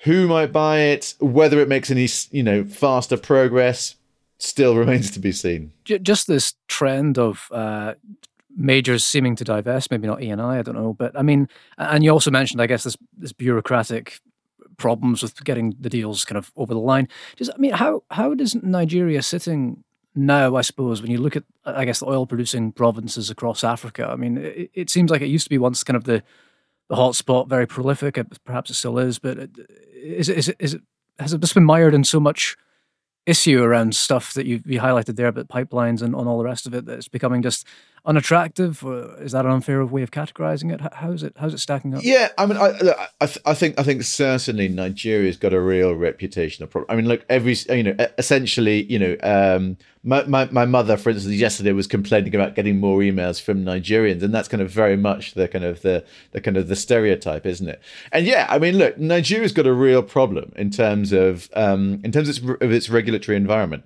Who 0.04 0.28
might 0.28 0.52
buy 0.52 0.80
it? 0.80 1.14
Whether 1.20 1.60
it 1.60 1.68
makes 1.68 1.90
any 1.90 2.08
you 2.30 2.42
know 2.42 2.64
faster 2.64 3.16
progress 3.16 3.96
still 4.38 4.76
remains 4.82 5.10
to 5.12 5.20
be 5.20 5.32
seen. 5.32 5.72
Just 5.84 6.26
this 6.26 6.54
trend 6.68 7.18
of 7.18 7.48
uh, 7.52 7.94
majors 8.56 9.04
seeming 9.04 9.36
to 9.36 9.44
divest, 9.44 9.90
maybe 9.90 10.06
not 10.06 10.18
Eni, 10.18 10.40
I 10.40 10.58
I 10.58 10.62
don't 10.62 10.74
know, 10.74 10.94
but 10.94 11.16
I 11.16 11.22
mean, 11.22 11.48
and 11.78 12.02
you 12.02 12.10
also 12.10 12.30
mentioned, 12.30 12.60
I 12.60 12.66
guess, 12.66 12.84
this 12.84 12.96
this 13.16 13.32
bureaucratic 13.32 14.20
problems 14.78 15.22
with 15.22 15.42
getting 15.44 15.74
the 15.80 15.88
deals 15.88 16.24
kind 16.24 16.36
of 16.36 16.52
over 16.56 16.74
the 16.74 16.80
line. 16.80 17.08
Just, 17.36 17.50
I 17.54 17.58
mean, 17.58 17.72
how 17.72 18.02
how 18.10 18.34
does 18.34 18.54
Nigeria 18.56 19.22
sitting 19.22 19.84
now? 20.14 20.56
I 20.56 20.62
suppose 20.62 21.02
when 21.02 21.10
you 21.10 21.18
look 21.18 21.36
at, 21.36 21.44
I 21.66 21.84
guess, 21.84 22.00
the 22.00 22.06
oil 22.06 22.26
producing 22.26 22.72
provinces 22.72 23.28
across 23.30 23.64
Africa, 23.64 24.08
I 24.08 24.16
mean, 24.16 24.38
it, 24.38 24.70
it 24.72 24.90
seems 24.90 25.10
like 25.10 25.22
it 25.22 25.26
used 25.26 25.46
to 25.46 25.50
be 25.50 25.58
once 25.58 25.82
kind 25.84 25.96
of 25.96 26.04
the 26.04 26.22
the 26.88 26.94
hotspot, 26.94 27.48
very 27.48 27.66
prolific. 27.66 28.16
Perhaps 28.44 28.70
it 28.70 28.74
still 28.74 28.98
is, 28.98 29.18
but 29.18 29.38
is 29.92 30.28
it, 30.28 30.38
is 30.38 30.48
it, 30.48 30.56
is 30.60 30.74
it 30.74 30.82
has 31.18 31.32
it 31.32 31.40
just 31.40 31.54
been 31.54 31.64
mired 31.64 31.94
in 31.94 32.04
so 32.04 32.20
much? 32.20 32.56
issue 33.26 33.60
around 33.60 33.94
stuff 33.94 34.34
that 34.34 34.46
you, 34.46 34.62
you 34.64 34.80
highlighted 34.80 35.16
there 35.16 35.26
about 35.26 35.48
pipelines 35.48 36.00
and 36.00 36.14
on 36.14 36.28
all 36.28 36.38
the 36.38 36.44
rest 36.44 36.66
of 36.66 36.72
it 36.74 36.86
that 36.86 36.94
it's 36.94 37.08
becoming 37.08 37.42
just 37.42 37.66
unattractive? 38.06 38.84
Or 38.84 39.20
Is 39.20 39.32
that 39.32 39.44
an 39.44 39.50
unfair 39.50 39.84
way 39.84 40.02
of 40.02 40.10
categorizing 40.10 40.72
it? 40.72 40.80
How 40.94 41.12
is 41.12 41.22
it? 41.22 41.34
How's 41.36 41.52
it 41.52 41.58
stacking 41.58 41.94
up? 41.94 42.02
Yeah, 42.02 42.28
I 42.38 42.46
mean, 42.46 42.56
I, 42.56 43.08
I, 43.20 43.28
I 43.44 43.54
think 43.54 43.78
I 43.78 43.82
think 43.82 44.02
certainly 44.04 44.68
Nigeria's 44.68 45.36
got 45.36 45.52
a 45.52 45.60
real 45.60 45.94
reputation 45.94 46.62
of 46.62 46.70
problem. 46.70 46.90
I 46.90 46.96
mean, 46.96 47.08
look, 47.08 47.24
every 47.28 47.56
you 47.68 47.82
know, 47.82 47.96
essentially, 48.16 48.84
you 48.84 48.98
know, 48.98 49.16
um, 49.22 49.76
my, 50.04 50.24
my 50.24 50.46
my 50.46 50.64
mother, 50.64 50.96
for 50.96 51.10
instance, 51.10 51.34
yesterday 51.34 51.72
was 51.72 51.86
complaining 51.86 52.34
about 52.34 52.54
getting 52.54 52.78
more 52.78 53.00
emails 53.00 53.42
from 53.42 53.64
Nigerians, 53.64 54.22
and 54.22 54.32
that's 54.32 54.48
kind 54.48 54.62
of 54.62 54.70
very 54.70 54.96
much 54.96 55.34
the 55.34 55.48
kind 55.48 55.64
of 55.64 55.82
the 55.82 56.04
the 56.30 56.40
kind 56.40 56.56
of 56.56 56.68
the 56.68 56.76
stereotype, 56.76 57.44
isn't 57.44 57.68
it? 57.68 57.82
And 58.12 58.24
yeah, 58.24 58.46
I 58.48 58.58
mean, 58.58 58.78
look, 58.78 58.96
Nigeria's 58.98 59.52
got 59.52 59.66
a 59.66 59.74
real 59.74 60.02
problem 60.02 60.52
in 60.56 60.70
terms 60.70 61.12
of 61.12 61.50
um, 61.54 62.00
in 62.04 62.12
terms 62.12 62.28
of 62.28 62.36
its, 62.36 62.62
of 62.62 62.72
its 62.72 62.88
regulatory 62.88 63.36
environment 63.36 63.84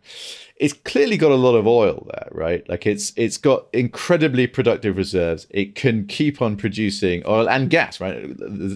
it's 0.60 0.74
clearly 0.74 1.16
got 1.16 1.32
a 1.32 1.36
lot 1.36 1.54
of 1.54 1.66
oil 1.66 2.06
there, 2.12 2.28
right? 2.32 2.68
Like 2.68 2.86
it's 2.86 3.14
it's 3.16 3.38
got 3.38 3.66
incredibly 3.72 4.46
productive 4.46 4.98
reserves. 4.98 5.46
It 5.48 5.74
can 5.74 6.06
keep 6.06 6.42
on 6.42 6.56
producing 6.56 7.22
oil 7.26 7.48
and 7.48 7.70
gas, 7.70 7.98
right? 7.98 8.26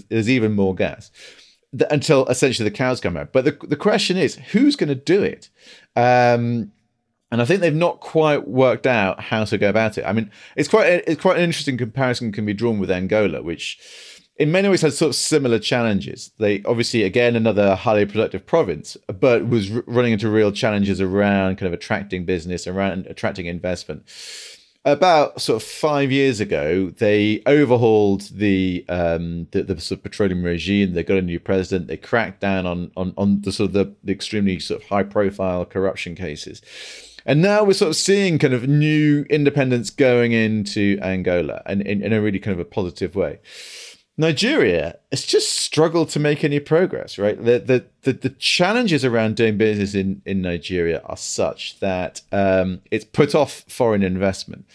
There's 0.08 0.30
even 0.30 0.52
more 0.52 0.74
gas 0.74 1.10
until 1.90 2.26
essentially 2.26 2.68
the 2.68 2.74
cows 2.74 3.00
come 3.02 3.18
out. 3.18 3.34
But 3.34 3.44
the 3.44 3.58
the 3.66 3.76
question 3.76 4.16
is, 4.16 4.36
who's 4.36 4.76
going 4.76 4.88
to 4.88 4.94
do 4.94 5.22
it? 5.22 5.50
Um, 5.94 6.72
and 7.30 7.42
I 7.42 7.44
think 7.44 7.60
they've 7.60 7.74
not 7.74 8.00
quite 8.00 8.48
worked 8.48 8.86
out 8.86 9.20
how 9.20 9.44
to 9.44 9.58
go 9.58 9.68
about 9.68 9.98
it. 9.98 10.04
I 10.06 10.14
mean, 10.14 10.30
it's 10.56 10.68
quite 10.70 11.04
it's 11.06 11.20
quite 11.20 11.36
an 11.36 11.42
interesting 11.42 11.76
comparison 11.76 12.32
can 12.32 12.46
be 12.46 12.54
drawn 12.54 12.78
with 12.78 12.90
Angola, 12.90 13.42
which 13.42 13.78
in 14.36 14.50
many 14.50 14.68
ways 14.68 14.82
had 14.82 14.92
sort 14.92 15.10
of 15.10 15.14
similar 15.14 15.58
challenges. 15.58 16.32
They 16.38 16.62
obviously, 16.64 17.04
again, 17.04 17.36
another 17.36 17.76
highly 17.76 18.04
productive 18.06 18.46
province, 18.46 18.96
but 19.20 19.48
was 19.48 19.70
r- 19.70 19.84
running 19.86 20.12
into 20.12 20.28
real 20.28 20.50
challenges 20.50 21.00
around 21.00 21.56
kind 21.56 21.68
of 21.68 21.72
attracting 21.72 22.24
business, 22.24 22.66
around 22.66 23.06
attracting 23.06 23.46
investment. 23.46 24.04
About 24.86 25.40
sort 25.40 25.62
of 25.62 25.66
five 25.66 26.12
years 26.12 26.40
ago, 26.40 26.90
they 26.90 27.42
overhauled 27.46 28.22
the 28.32 28.84
um, 28.90 29.46
the, 29.52 29.62
the, 29.62 29.80
sort 29.80 30.00
of 30.00 30.02
petroleum 30.02 30.42
regime. 30.42 30.92
They 30.92 31.04
got 31.04 31.16
a 31.16 31.22
new 31.22 31.40
president. 31.40 31.86
They 31.86 31.96
cracked 31.96 32.40
down 32.40 32.66
on 32.66 32.90
on, 32.94 33.14
on 33.16 33.40
the 33.42 33.52
sort 33.52 33.68
of 33.68 33.72
the, 33.72 33.94
the 34.02 34.12
extremely 34.12 34.58
sort 34.58 34.82
of 34.82 34.88
high 34.88 35.04
profile 35.04 35.64
corruption 35.64 36.14
cases. 36.14 36.60
And 37.24 37.40
now 37.40 37.64
we're 37.64 37.72
sort 37.72 37.88
of 37.88 37.96
seeing 37.96 38.38
kind 38.38 38.52
of 38.52 38.68
new 38.68 39.24
independents 39.30 39.88
going 39.88 40.32
into 40.32 40.98
Angola 41.00 41.62
and 41.64 41.80
in, 41.80 42.02
in 42.02 42.12
a 42.12 42.20
really 42.20 42.38
kind 42.38 42.52
of 42.52 42.60
a 42.60 42.68
positive 42.68 43.14
way. 43.14 43.38
Nigeria 44.16 44.96
has 45.10 45.26
just 45.26 45.50
struggled 45.50 46.08
to 46.10 46.20
make 46.20 46.44
any 46.44 46.60
progress, 46.60 47.18
right? 47.18 47.36
The, 47.36 47.58
the 47.58 47.84
the, 48.02 48.12
the, 48.12 48.30
challenges 48.30 49.04
around 49.04 49.34
doing 49.34 49.56
business 49.56 49.94
in, 49.94 50.22
in 50.24 50.40
Nigeria 50.40 51.00
are 51.06 51.16
such 51.16 51.80
that 51.80 52.20
um, 52.30 52.80
it's 52.90 53.04
put 53.04 53.34
off 53.34 53.64
foreign 53.68 54.02
investment. 54.02 54.66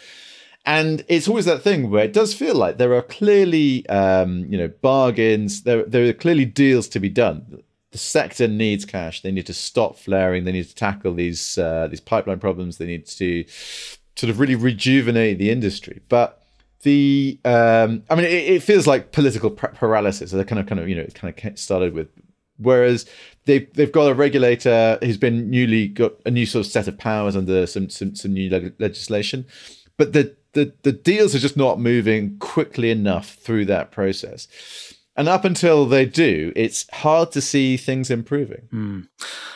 And 0.65 1.06
it's 1.08 1.28
always 1.28 1.45
that 1.45 1.62
thing 1.62 1.89
where 1.89 2.04
it 2.04 2.13
does 2.13 2.34
feel 2.34 2.56
like 2.56 2.78
there 2.78 2.93
are 2.93 3.02
clearly, 3.02 3.88
um, 3.88 4.45
you 4.49 4.58
know, 4.58 4.67
bargains. 4.67 5.63
There, 5.63 5.84
there 5.84 6.08
are 6.10 6.13
clearly 6.13 6.45
deals 6.45 6.88
to 6.89 6.99
be 6.99 7.10
done. 7.10 7.63
The 7.91 7.97
sector 7.97 8.47
needs 8.47 8.84
cash. 8.84 9.21
They 9.21 9.32
need 9.32 9.47
to 9.47 9.54
stop 9.54 9.97
flaring. 9.97 10.43
They 10.43 10.52
need 10.52 10.67
to 10.67 10.75
tackle 10.75 11.13
these 11.13 11.58
uh, 11.58 11.88
these 11.89 12.02
pipeline 12.02 12.39
problems. 12.39 12.78
They 12.78 12.88
need 12.88 13.06
to 13.08 13.45
sort 14.15 14.30
of 14.30 14.39
really 14.39 14.56
rejuvenate 14.56 15.38
the 15.38 15.49
industry. 15.49 16.02
But 16.10 16.38
the 16.84 17.39
um, 17.46 18.04
I 18.10 18.15
mean, 18.15 18.26
it, 18.26 18.32
it, 18.32 18.63
feels 18.63 18.88
like 18.88 19.12
political 19.12 19.52
paralysis. 19.52 20.32
They 20.32 20.44
kind 20.44 20.60
of, 20.60 20.68
kind 20.68 20.80
of, 20.80 20.88
you 20.88 20.96
know, 20.96 21.02
it 21.02 21.13
kind 21.13 21.34
of 21.38 21.60
started 21.60 21.94
with 21.94 22.08
whereas 22.58 23.06
they've 23.46 23.72
they've 23.74 23.92
got 23.92 24.12
a 24.12 24.13
regulator 24.13 24.98
who's 25.02 25.18
been 25.18 25.50
newly 25.50 25.88
got 25.88 26.13
a 26.26 26.32
new 26.32 26.46
sort 26.46 26.65
of 26.65 26.72
set 26.72 26.88
of 26.88 26.98
powers 26.98 27.36
under 27.36 27.65
some 27.65 27.89
some, 27.89 28.15
some 28.15 28.34
new 28.34 28.50
leg- 28.50 28.76
legislation, 28.80 29.46
but 29.98 30.13
the, 30.13 30.36
the 30.54 30.74
the 30.84 30.92
deals 30.92 31.34
are 31.34 31.39
just 31.39 31.58
not 31.58 31.80
moving 31.80 32.38
quickly 32.39 32.92
enough 32.92 33.36
through 33.36 33.65
that 33.65 33.92
process. 33.92 34.48
And 35.20 35.28
up 35.28 35.44
until 35.44 35.86
they 35.86 36.06
do, 36.06 36.54
it's 36.56 36.90
hard 36.94 37.34
to 37.34 37.42
see 37.42 37.76
things 37.76 38.10
improving. 38.10 38.70
Mm. 38.74 39.10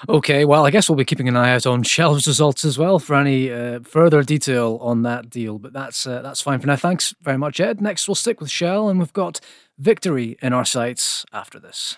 Okay, 0.10 0.44
well, 0.44 0.66
I 0.66 0.72
guess 0.72 0.90
we'll 0.90 0.98
be 0.98 1.06
keeping 1.06 1.30
an 1.30 1.38
eye 1.38 1.54
out 1.54 1.66
on 1.66 1.84
Shell's 1.94 2.28
results 2.28 2.66
as 2.66 2.78
well 2.78 3.00
for 3.00 3.16
any 3.16 3.50
uh, 3.50 3.80
further 3.80 4.24
detail 4.24 4.78
on 4.82 5.04
that 5.04 5.30
deal. 5.30 5.60
But 5.60 5.72
that's 5.72 6.06
uh, 6.06 6.22
that's 6.22 6.42
fine 6.42 6.60
for 6.60 6.68
now. 6.68 6.76
Thanks 6.76 7.16
very 7.22 7.38
much, 7.38 7.62
Ed. 7.62 7.80
Next, 7.80 8.10
we'll 8.10 8.16
stick 8.16 8.42
with 8.42 8.50
Shell, 8.50 8.90
and 8.90 9.00
we've 9.00 9.14
got 9.14 9.40
Victory 9.80 10.38
in 10.42 10.52
our 10.52 10.66
sights 10.66 11.26
after 11.32 11.60
this. 11.60 11.96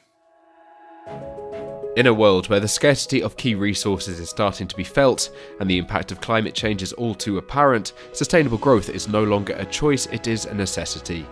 In 1.98 2.06
a 2.06 2.14
world 2.14 2.50
where 2.50 2.60
the 2.60 2.68
scarcity 2.68 3.24
of 3.24 3.36
key 3.36 3.56
resources 3.56 4.20
is 4.20 4.30
starting 4.30 4.68
to 4.68 4.76
be 4.76 4.84
felt 4.84 5.32
and 5.60 5.68
the 5.68 5.80
impact 5.80 6.12
of 6.12 6.22
climate 6.22 6.54
change 6.54 6.84
is 6.84 6.94
all 6.94 7.16
too 7.16 7.40
apparent, 7.40 7.94
sustainable 8.14 8.60
growth 8.60 8.90
is 8.90 9.08
no 9.08 9.24
longer 9.24 9.56
a 9.58 9.66
choice, 9.66 10.06
it 10.08 10.28
is 10.28 10.46
a 10.46 10.54
necessity. 10.54 11.26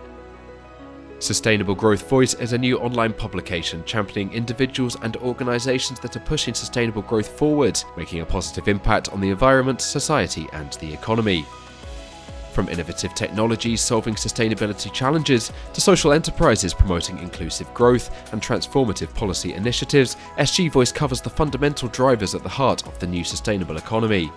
Sustainable 1.24 1.74
Growth 1.74 2.06
Voice 2.10 2.34
is 2.34 2.52
a 2.52 2.58
new 2.58 2.76
online 2.80 3.14
publication 3.14 3.82
championing 3.86 4.30
individuals 4.34 4.98
and 5.00 5.16
organisations 5.16 5.98
that 6.00 6.14
are 6.16 6.20
pushing 6.20 6.52
sustainable 6.52 7.00
growth 7.00 7.28
forward, 7.38 7.82
making 7.96 8.20
a 8.20 8.26
positive 8.26 8.68
impact 8.68 9.08
on 9.08 9.22
the 9.22 9.30
environment, 9.30 9.80
society, 9.80 10.46
and 10.52 10.74
the 10.74 10.92
economy. 10.92 11.46
From 12.52 12.68
innovative 12.68 13.14
technologies 13.14 13.80
solving 13.80 14.16
sustainability 14.16 14.92
challenges 14.92 15.50
to 15.72 15.80
social 15.80 16.12
enterprises 16.12 16.74
promoting 16.74 17.18
inclusive 17.18 17.72
growth 17.72 18.30
and 18.34 18.42
transformative 18.42 19.14
policy 19.14 19.54
initiatives, 19.54 20.18
SG 20.36 20.70
Voice 20.70 20.92
covers 20.92 21.22
the 21.22 21.30
fundamental 21.30 21.88
drivers 21.88 22.34
at 22.34 22.42
the 22.42 22.50
heart 22.50 22.86
of 22.86 22.98
the 22.98 23.06
new 23.06 23.24
sustainable 23.24 23.78
economy. 23.78 24.30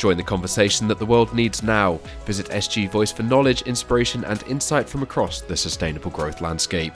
Join 0.00 0.16
the 0.16 0.22
conversation 0.22 0.88
that 0.88 0.98
the 0.98 1.04
world 1.04 1.34
needs 1.34 1.62
now. 1.62 2.00
Visit 2.24 2.46
SG 2.46 2.90
Voice 2.90 3.12
for 3.12 3.22
knowledge, 3.22 3.60
inspiration, 3.62 4.24
and 4.24 4.42
insight 4.44 4.88
from 4.88 5.02
across 5.02 5.42
the 5.42 5.54
sustainable 5.54 6.10
growth 6.10 6.40
landscape. 6.40 6.94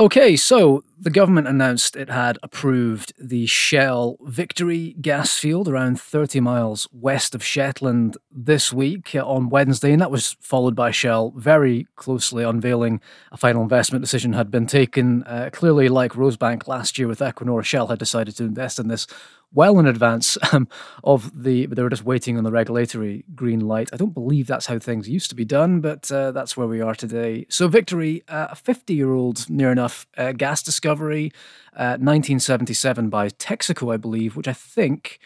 Okay, 0.00 0.36
so 0.36 0.84
the 0.96 1.10
government 1.10 1.48
announced 1.48 1.96
it 1.96 2.08
had 2.08 2.38
approved 2.40 3.12
the 3.18 3.46
Shell 3.46 4.16
Victory 4.20 4.94
gas 5.00 5.36
field 5.36 5.66
around 5.66 6.00
30 6.00 6.38
miles 6.38 6.86
west 6.92 7.34
of 7.34 7.42
Shetland 7.42 8.16
this 8.30 8.72
week 8.72 9.16
on 9.16 9.48
Wednesday, 9.48 9.90
and 9.90 10.00
that 10.00 10.12
was 10.12 10.36
followed 10.40 10.76
by 10.76 10.92
Shell 10.92 11.32
very 11.34 11.88
closely 11.96 12.44
unveiling 12.44 13.00
a 13.32 13.36
final 13.36 13.60
investment 13.60 14.00
decision 14.00 14.34
had 14.34 14.52
been 14.52 14.68
taken. 14.68 15.24
Uh, 15.24 15.50
clearly, 15.52 15.88
like 15.88 16.12
Rosebank 16.12 16.68
last 16.68 16.96
year 16.96 17.08
with 17.08 17.18
Equinor, 17.18 17.64
Shell 17.64 17.88
had 17.88 17.98
decided 17.98 18.36
to 18.36 18.44
invest 18.44 18.78
in 18.78 18.86
this 18.86 19.08
well 19.52 19.78
in 19.78 19.86
advance 19.86 20.36
um, 20.52 20.68
of 21.04 21.30
the. 21.42 21.66
They 21.66 21.82
were 21.82 21.90
just 21.90 22.04
waiting 22.04 22.36
on 22.36 22.44
the 22.44 22.50
regulatory 22.50 23.24
green 23.34 23.60
light. 23.60 23.90
I 23.92 23.96
don't 23.96 24.14
believe 24.14 24.46
that's 24.46 24.66
how 24.66 24.78
things 24.78 25.08
used 25.08 25.30
to 25.30 25.36
be 25.36 25.44
done, 25.44 25.80
but 25.80 26.10
uh, 26.10 26.32
that's 26.32 26.56
where 26.56 26.66
we 26.66 26.80
are 26.80 26.94
today. 26.94 27.46
So, 27.48 27.68
Victory, 27.68 28.24
uh, 28.28 28.48
a 28.50 28.56
50 28.56 28.94
year 28.94 29.12
old 29.12 29.48
near 29.48 29.72
enough 29.72 30.06
uh, 30.16 30.32
gas 30.32 30.62
discovery, 30.62 31.32
1977 31.74 33.06
uh, 33.06 33.08
by 33.08 33.28
Texaco, 33.28 33.92
I 33.92 33.96
believe, 33.96 34.36
which 34.36 34.48
I 34.48 34.52
think 34.52 35.18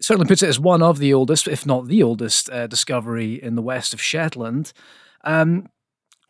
certainly 0.00 0.28
puts 0.28 0.42
it 0.42 0.48
as 0.48 0.60
one 0.60 0.82
of 0.82 0.98
the 0.98 1.14
oldest, 1.14 1.48
if 1.48 1.64
not 1.64 1.86
the 1.86 2.02
oldest, 2.02 2.50
uh, 2.50 2.66
discovery 2.66 3.42
in 3.42 3.54
the 3.54 3.62
west 3.62 3.94
of 3.94 4.00
Shetland. 4.00 4.72
Um, 5.24 5.68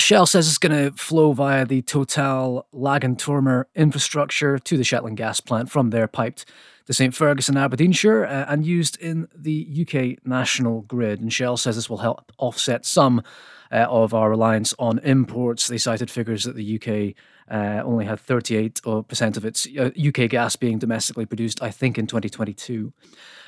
Shell 0.00 0.26
says 0.26 0.48
it's 0.48 0.58
going 0.58 0.90
to 0.90 0.96
flow 0.96 1.32
via 1.32 1.66
the 1.66 1.82
Total 1.82 2.66
Laggan 2.72 3.16
Tormore 3.16 3.64
infrastructure 3.74 4.58
to 4.58 4.76
the 4.76 4.84
Shetland 4.84 5.16
gas 5.16 5.40
plant 5.40 5.70
from 5.70 5.90
there, 5.90 6.06
piped 6.06 6.44
to 6.88 6.94
St 6.94 7.14
Fergus 7.14 7.48
Ferguson, 7.48 7.58
Aberdeenshire, 7.58 8.24
uh, 8.24 8.46
and 8.48 8.64
used 8.64 8.98
in 8.98 9.28
the 9.36 9.86
UK 9.86 10.26
national 10.26 10.80
grid. 10.82 11.20
And 11.20 11.30
Shell 11.30 11.58
says 11.58 11.76
this 11.76 11.90
will 11.90 11.98
help 11.98 12.32
offset 12.38 12.86
some 12.86 13.22
uh, 13.70 13.86
of 13.90 14.14
our 14.14 14.30
reliance 14.30 14.74
on 14.78 14.98
imports. 15.00 15.68
They 15.68 15.76
cited 15.76 16.10
figures 16.10 16.44
that 16.44 16.56
the 16.56 16.76
UK 16.76 17.14
uh, 17.50 17.82
only 17.84 18.04
had 18.04 18.18
38% 18.18 19.36
of 19.36 19.44
its 19.44 19.66
UK 19.66 20.18
uh, 20.18 20.26
gas 20.26 20.56
being 20.56 20.78
domestically 20.78 21.26
produced, 21.26 21.62
I 21.62 21.70
think, 21.70 21.98
in 21.98 22.06
2022. 22.06 22.92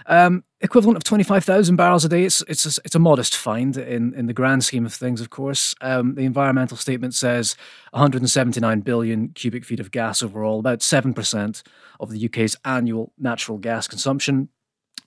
Um, 0.06 0.44
equivalent 0.60 0.96
of 0.96 1.04
25,000 1.04 1.76
barrels 1.76 2.04
a 2.04 2.08
day. 2.08 2.24
It's, 2.24 2.42
it's, 2.48 2.64
a, 2.64 2.80
it's 2.84 2.94
a 2.94 2.98
modest 2.98 3.36
find 3.36 3.76
in, 3.76 4.14
in 4.14 4.26
the 4.26 4.32
grand 4.32 4.64
scheme 4.64 4.86
of 4.86 4.94
things, 4.94 5.20
of 5.20 5.30
course. 5.30 5.74
Um, 5.80 6.14
the 6.14 6.24
environmental 6.24 6.76
statement 6.76 7.14
says 7.14 7.56
179 7.90 8.80
billion 8.80 9.28
cubic 9.30 9.64
feet 9.64 9.80
of 9.80 9.90
gas 9.90 10.22
overall, 10.22 10.58
about 10.58 10.80
7% 10.80 11.62
of 12.00 12.10
the 12.10 12.26
UK's 12.26 12.56
annual 12.64 13.12
natural 13.18 13.58
gas 13.58 13.86
consumption. 13.86 14.48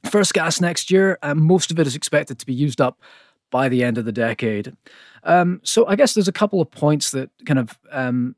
First 0.10 0.34
gas 0.34 0.62
next 0.62 0.92
year, 0.92 1.18
and 1.24 1.40
most 1.40 1.72
of 1.72 1.80
it 1.80 1.88
is 1.88 1.96
expected 1.96 2.38
to 2.40 2.46
be 2.46 2.54
used 2.54 2.82
up 2.82 3.00
by 3.50 3.70
the 3.70 3.84
end 3.84 3.98
of 3.98 4.06
the 4.06 4.12
decade. 4.12 4.76
Um, 5.24 5.62
so 5.64 5.88
I 5.88 5.96
guess 5.96 6.14
there's 6.14 6.28
a 6.28 6.34
couple 6.34 6.60
of 6.60 6.70
points 6.70 7.12
that 7.12 7.30
kind 7.46 7.60
of 7.60 7.80
um, 7.92 8.36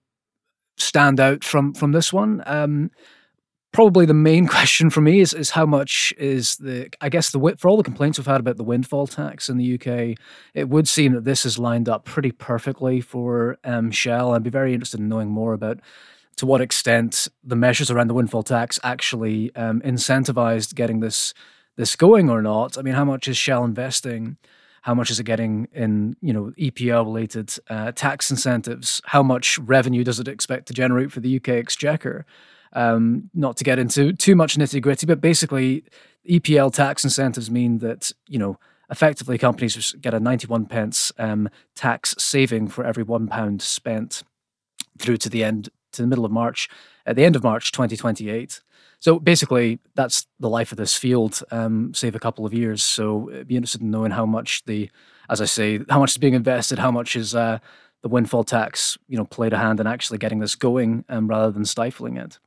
stand 0.78 1.20
out 1.20 1.44
from 1.44 1.74
from 1.74 1.92
this 1.92 2.12
one. 2.12 2.44
Um, 2.46 2.92
probably 3.72 4.06
the 4.06 4.14
main 4.14 4.48
question 4.56 4.90
for 4.90 5.02
me 5.02 5.20
is 5.20 5.34
is 5.34 5.52
how 5.52 5.66
much 5.66 6.14
is 6.18 6.58
the 6.58 6.90
I 7.02 7.10
guess 7.10 7.32
the 7.32 7.56
for 7.58 7.68
all 7.68 7.78
the 7.78 7.84
complaints 7.84 8.18
we've 8.18 8.26
had 8.26 8.40
about 8.40 8.58
the 8.58 8.64
windfall 8.64 9.08
tax 9.08 9.50
in 9.50 9.58
the 9.58 9.76
UK, 9.76 10.18
it 10.54 10.70
would 10.70 10.88
seem 10.88 11.14
that 11.14 11.26
this 11.26 11.46
is 11.46 11.60
lined 11.60 11.90
up 11.90 12.06
pretty 12.06 12.32
perfectly 12.32 13.02
for 13.02 13.58
um, 13.64 13.92
Shell. 13.92 14.34
I'd 14.34 14.44
be 14.44 14.50
very 14.50 14.74
interested 14.74 15.00
in 15.00 15.10
knowing 15.10 15.30
more 15.30 15.54
about 15.54 15.80
to 16.38 16.46
what 16.46 16.62
extent 16.62 17.28
the 17.44 17.56
measures 17.56 17.90
around 17.90 18.08
the 18.08 18.14
windfall 18.14 18.44
tax 18.44 18.80
actually 18.84 19.56
um, 19.56 19.82
incentivized 19.82 20.76
getting 20.76 21.00
this 21.00 21.34
this 21.76 21.96
going 21.96 22.30
or 22.30 22.42
not. 22.42 22.78
I 22.78 22.82
mean, 22.82 22.94
how 22.94 23.06
much 23.06 23.28
is 23.28 23.38
Shell 23.38 23.64
investing? 23.66 24.38
How 24.86 24.94
much 24.94 25.10
is 25.10 25.20
it 25.20 25.24
getting 25.24 25.68
in, 25.74 26.16
you 26.22 26.32
know, 26.32 26.54
EPL 26.60 27.06
related 27.06 27.52
uh, 27.72 27.92
tax 27.92 28.30
incentives? 28.30 29.02
How 29.06 29.24
much 29.24 29.58
revenue 29.58 30.04
does 30.04 30.20
it 30.20 30.28
expect 30.28 30.68
to 30.68 30.76
generate 30.76 31.12
for 31.12 31.22
the 31.22 31.38
UK 31.38 31.50
exchequer? 31.50 32.24
Um, 32.72 33.32
not 33.34 33.58
to 33.58 33.64
get 33.64 33.80
into 33.80 34.14
too 34.14 34.36
much 34.36 34.58
nitty 34.58 34.80
gritty, 34.84 35.08
but 35.08 35.22
basically, 35.22 35.86
EPL 36.30 36.72
tax 36.72 37.04
incentives 37.04 37.50
mean 37.50 37.80
that 37.80 38.12
you 38.28 38.38
know 38.38 38.60
effectively 38.92 39.40
companies 39.40 39.96
get 40.02 40.14
a 40.14 40.20
91 40.20 40.68
pence 40.68 41.12
um, 41.18 41.50
tax 41.74 42.14
saving 42.20 42.68
for 42.68 42.86
every 42.86 43.02
one 43.02 43.28
pound 43.28 43.64
spent 43.64 44.22
through 45.00 45.18
to 45.18 45.32
the 45.32 45.44
end 45.44 45.70
to 45.94 46.04
the 46.04 46.08
middle 46.08 46.26
of 46.26 46.32
March, 46.32 46.70
at 47.08 47.16
the 47.16 47.26
end 47.26 47.36
of 47.36 47.44
March 47.44 47.72
2028. 47.72 48.62
So 49.00 49.20
basically, 49.20 49.80
that's 49.96 50.28
the 50.40 50.50
life 50.50 50.72
of 50.72 50.78
this 50.78 50.96
field, 50.96 51.42
um, 51.52 51.94
save 51.94 52.16
a 52.16 52.20
couple 52.20 52.46
of 52.46 52.54
years. 52.54 52.82
So 52.82 53.30
it'd 53.30 53.48
be 53.48 53.56
interested 53.56 53.82
in 53.82 53.92
knowing 53.92 54.12
how 54.12 54.26
much 54.26 54.64
the, 54.66 54.90
as 55.30 55.42
I 55.42 55.46
say, 55.46 55.80
how 55.90 56.00
much 56.00 56.12
is 56.12 56.18
being 56.18 56.34
invested, 56.34 56.80
how 56.80 56.92
much 56.92 57.16
is 57.16 57.36
uh, 57.36 57.60
the 58.02 58.10
windfall 58.10 58.44
tax, 58.44 58.98
you 59.08 59.18
know, 59.18 59.26
played 59.26 59.54
a 59.54 59.58
hand 59.58 59.80
in 59.80 59.88
actually 59.88 60.18
getting 60.18 60.40
this 60.40 60.56
going 60.56 61.06
um, 61.10 61.28
rather 61.28 61.52
than 61.52 61.66
stifling 61.66 62.18
it. 62.18 62.40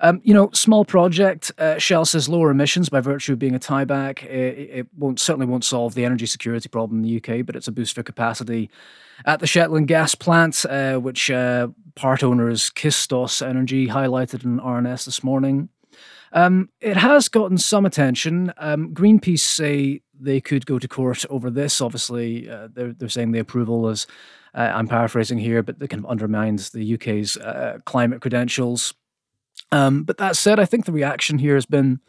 Um, 0.00 0.20
you 0.24 0.34
know, 0.34 0.50
small 0.52 0.84
project. 0.84 1.52
Uh, 1.58 1.78
Shell 1.78 2.04
says 2.06 2.28
lower 2.28 2.50
emissions 2.50 2.88
by 2.88 3.00
virtue 3.00 3.34
of 3.34 3.38
being 3.38 3.54
a 3.54 3.58
tieback. 3.58 4.22
It, 4.24 4.70
it, 4.78 4.86
won't 4.96 5.20
certainly 5.20 5.46
won't 5.46 5.64
solve 5.64 5.94
the 5.94 6.04
energy 6.04 6.26
security 6.26 6.68
problem 6.68 7.02
in 7.02 7.02
the 7.02 7.16
UK, 7.16 7.44
but 7.44 7.56
it's 7.56 7.68
a 7.68 7.72
boost 7.72 7.94
for 7.94 8.02
capacity 8.02 8.70
at 9.26 9.40
the 9.40 9.46
Shetland 9.46 9.88
gas 9.88 10.14
plant, 10.14 10.64
uh, 10.66 10.96
which 10.96 11.30
uh, 11.30 11.68
part 11.94 12.22
owners 12.22 12.70
Kistos 12.70 13.46
Energy 13.46 13.86
highlighted 13.88 14.44
in 14.44 14.58
RNS 14.58 15.04
this 15.04 15.22
morning. 15.22 15.68
Um, 16.32 16.68
it 16.80 16.96
has 16.96 17.28
gotten 17.28 17.58
some 17.58 17.86
attention. 17.86 18.52
Um, 18.58 18.92
Greenpeace 18.92 19.40
say 19.40 20.02
they 20.18 20.40
could 20.40 20.66
go 20.66 20.78
to 20.78 20.88
court 20.88 21.24
over 21.30 21.48
this. 21.48 21.80
Obviously, 21.80 22.50
uh, 22.50 22.68
they're, 22.72 22.92
they're 22.92 23.08
saying 23.08 23.32
the 23.32 23.38
approval 23.38 23.88
is, 23.88 24.06
uh, 24.54 24.72
I'm 24.74 24.88
paraphrasing 24.88 25.38
here, 25.38 25.62
but 25.62 25.76
it 25.80 25.88
kind 25.88 26.04
of 26.04 26.10
undermines 26.10 26.70
the 26.70 26.94
UK's 26.94 27.36
uh, 27.36 27.78
climate 27.84 28.20
credentials. 28.20 28.94
Um, 29.72 30.04
but 30.04 30.18
that 30.18 30.36
said, 30.36 30.60
I 30.60 30.64
think 30.64 30.84
the 30.84 30.92
reaction 30.92 31.38
here 31.38 31.54
has 31.54 31.66
been 31.66 32.00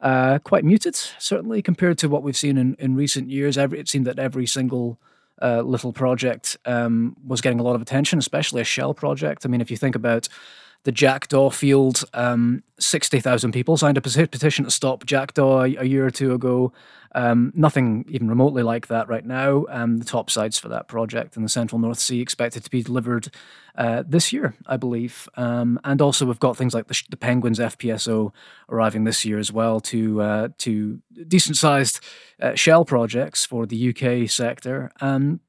uh, 0.00 0.38
quite 0.40 0.64
muted, 0.64 0.94
certainly 1.18 1.62
compared 1.62 1.98
to 1.98 2.08
what 2.08 2.22
we've 2.22 2.36
seen 2.36 2.58
in, 2.58 2.74
in 2.78 2.94
recent 2.94 3.30
years. 3.30 3.56
Every, 3.56 3.78
it 3.78 3.88
seemed 3.88 4.06
that 4.06 4.18
every 4.18 4.46
single 4.46 4.98
uh, 5.40 5.62
little 5.62 5.92
project 5.92 6.56
um, 6.64 7.16
was 7.26 7.40
getting 7.40 7.60
a 7.60 7.62
lot 7.62 7.74
of 7.74 7.82
attention, 7.82 8.18
especially 8.18 8.60
a 8.60 8.64
Shell 8.64 8.94
project. 8.94 9.44
I 9.44 9.48
mean, 9.48 9.60
if 9.60 9.70
you 9.70 9.76
think 9.76 9.94
about 9.94 10.28
the 10.86 10.92
Jackdaw 10.92 11.50
field. 11.50 12.04
Um, 12.14 12.62
60,000 12.78 13.50
people 13.50 13.76
signed 13.76 13.98
a 13.98 14.00
petition 14.00 14.64
to 14.64 14.70
stop 14.70 15.04
Jackdaw 15.04 15.62
a, 15.64 15.76
a 15.78 15.84
year 15.84 16.06
or 16.06 16.12
two 16.12 16.32
ago. 16.32 16.72
Um, 17.12 17.52
nothing 17.56 18.04
even 18.08 18.28
remotely 18.28 18.62
like 18.62 18.86
that 18.86 19.08
right 19.08 19.24
now. 19.24 19.66
Um, 19.68 19.98
the 19.98 20.04
top 20.04 20.30
sites 20.30 20.60
for 20.60 20.68
that 20.68 20.86
project 20.86 21.36
in 21.36 21.42
the 21.42 21.48
central 21.48 21.80
North 21.80 21.98
Sea 21.98 22.20
expected 22.20 22.62
to 22.62 22.70
be 22.70 22.84
delivered 22.84 23.34
uh, 23.76 24.04
this 24.06 24.32
year, 24.32 24.54
I 24.66 24.76
believe. 24.76 25.28
Um, 25.36 25.80
and 25.82 26.00
also, 26.00 26.24
we've 26.24 26.38
got 26.38 26.56
things 26.56 26.72
like 26.72 26.86
the, 26.86 27.02
the, 27.10 27.16
Penguins 27.16 27.58
FPSO 27.58 28.32
arriving 28.68 29.02
this 29.04 29.24
year 29.24 29.38
as 29.38 29.50
well 29.50 29.80
two 29.80 30.22
uh, 30.22 30.48
to 30.58 31.00
decent 31.26 31.56
sized 31.56 31.98
uh, 32.40 32.54
shell 32.54 32.84
projects 32.84 33.44
for 33.44 33.66
the 33.66 33.88
UK 33.88 34.30
sector. 34.30 34.92
Um, 35.00 35.40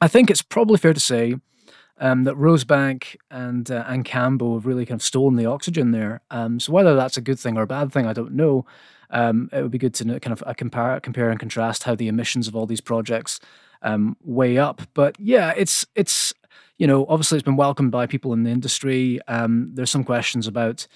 I 0.00 0.06
think 0.06 0.30
it's 0.30 0.42
probably 0.42 0.78
fair 0.78 0.94
to 0.94 1.00
say 1.00 1.36
um, 1.98 2.24
that 2.24 2.34
Rosebank 2.34 3.16
and 3.30 3.70
uh, 3.70 3.84
and 3.86 4.04
Cambo 4.04 4.54
have 4.54 4.66
really 4.66 4.86
kind 4.86 4.98
of 4.98 5.04
stolen 5.04 5.36
the 5.36 5.46
oxygen 5.46 5.92
there. 5.92 6.20
Um, 6.30 6.60
so 6.60 6.72
whether 6.72 6.94
that's 6.94 7.16
a 7.16 7.22
good 7.22 7.38
thing 7.38 7.56
or 7.56 7.62
a 7.62 7.66
bad 7.66 7.92
thing, 7.92 8.06
I 8.06 8.12
don't 8.12 8.32
know. 8.32 8.66
Um, 9.10 9.48
it 9.52 9.62
would 9.62 9.70
be 9.70 9.78
good 9.78 9.94
to 9.94 10.04
know, 10.04 10.18
kind 10.18 10.32
of 10.32 10.42
uh, 10.46 10.52
compare 10.54 10.98
compare 11.00 11.30
and 11.30 11.40
contrast 11.40 11.84
how 11.84 11.94
the 11.94 12.08
emissions 12.08 12.48
of 12.48 12.56
all 12.56 12.66
these 12.66 12.80
projects 12.80 13.40
um, 13.82 14.16
weigh 14.22 14.58
up. 14.58 14.82
But 14.94 15.16
yeah, 15.18 15.54
it's 15.56 15.86
it's 15.94 16.34
you 16.78 16.86
know 16.86 17.06
obviously 17.08 17.38
it's 17.38 17.44
been 17.44 17.56
welcomed 17.56 17.92
by 17.92 18.06
people 18.06 18.32
in 18.32 18.42
the 18.42 18.50
industry. 18.50 19.20
Um, 19.28 19.70
there's 19.74 19.90
some 19.90 20.04
questions 20.04 20.46
about. 20.46 20.86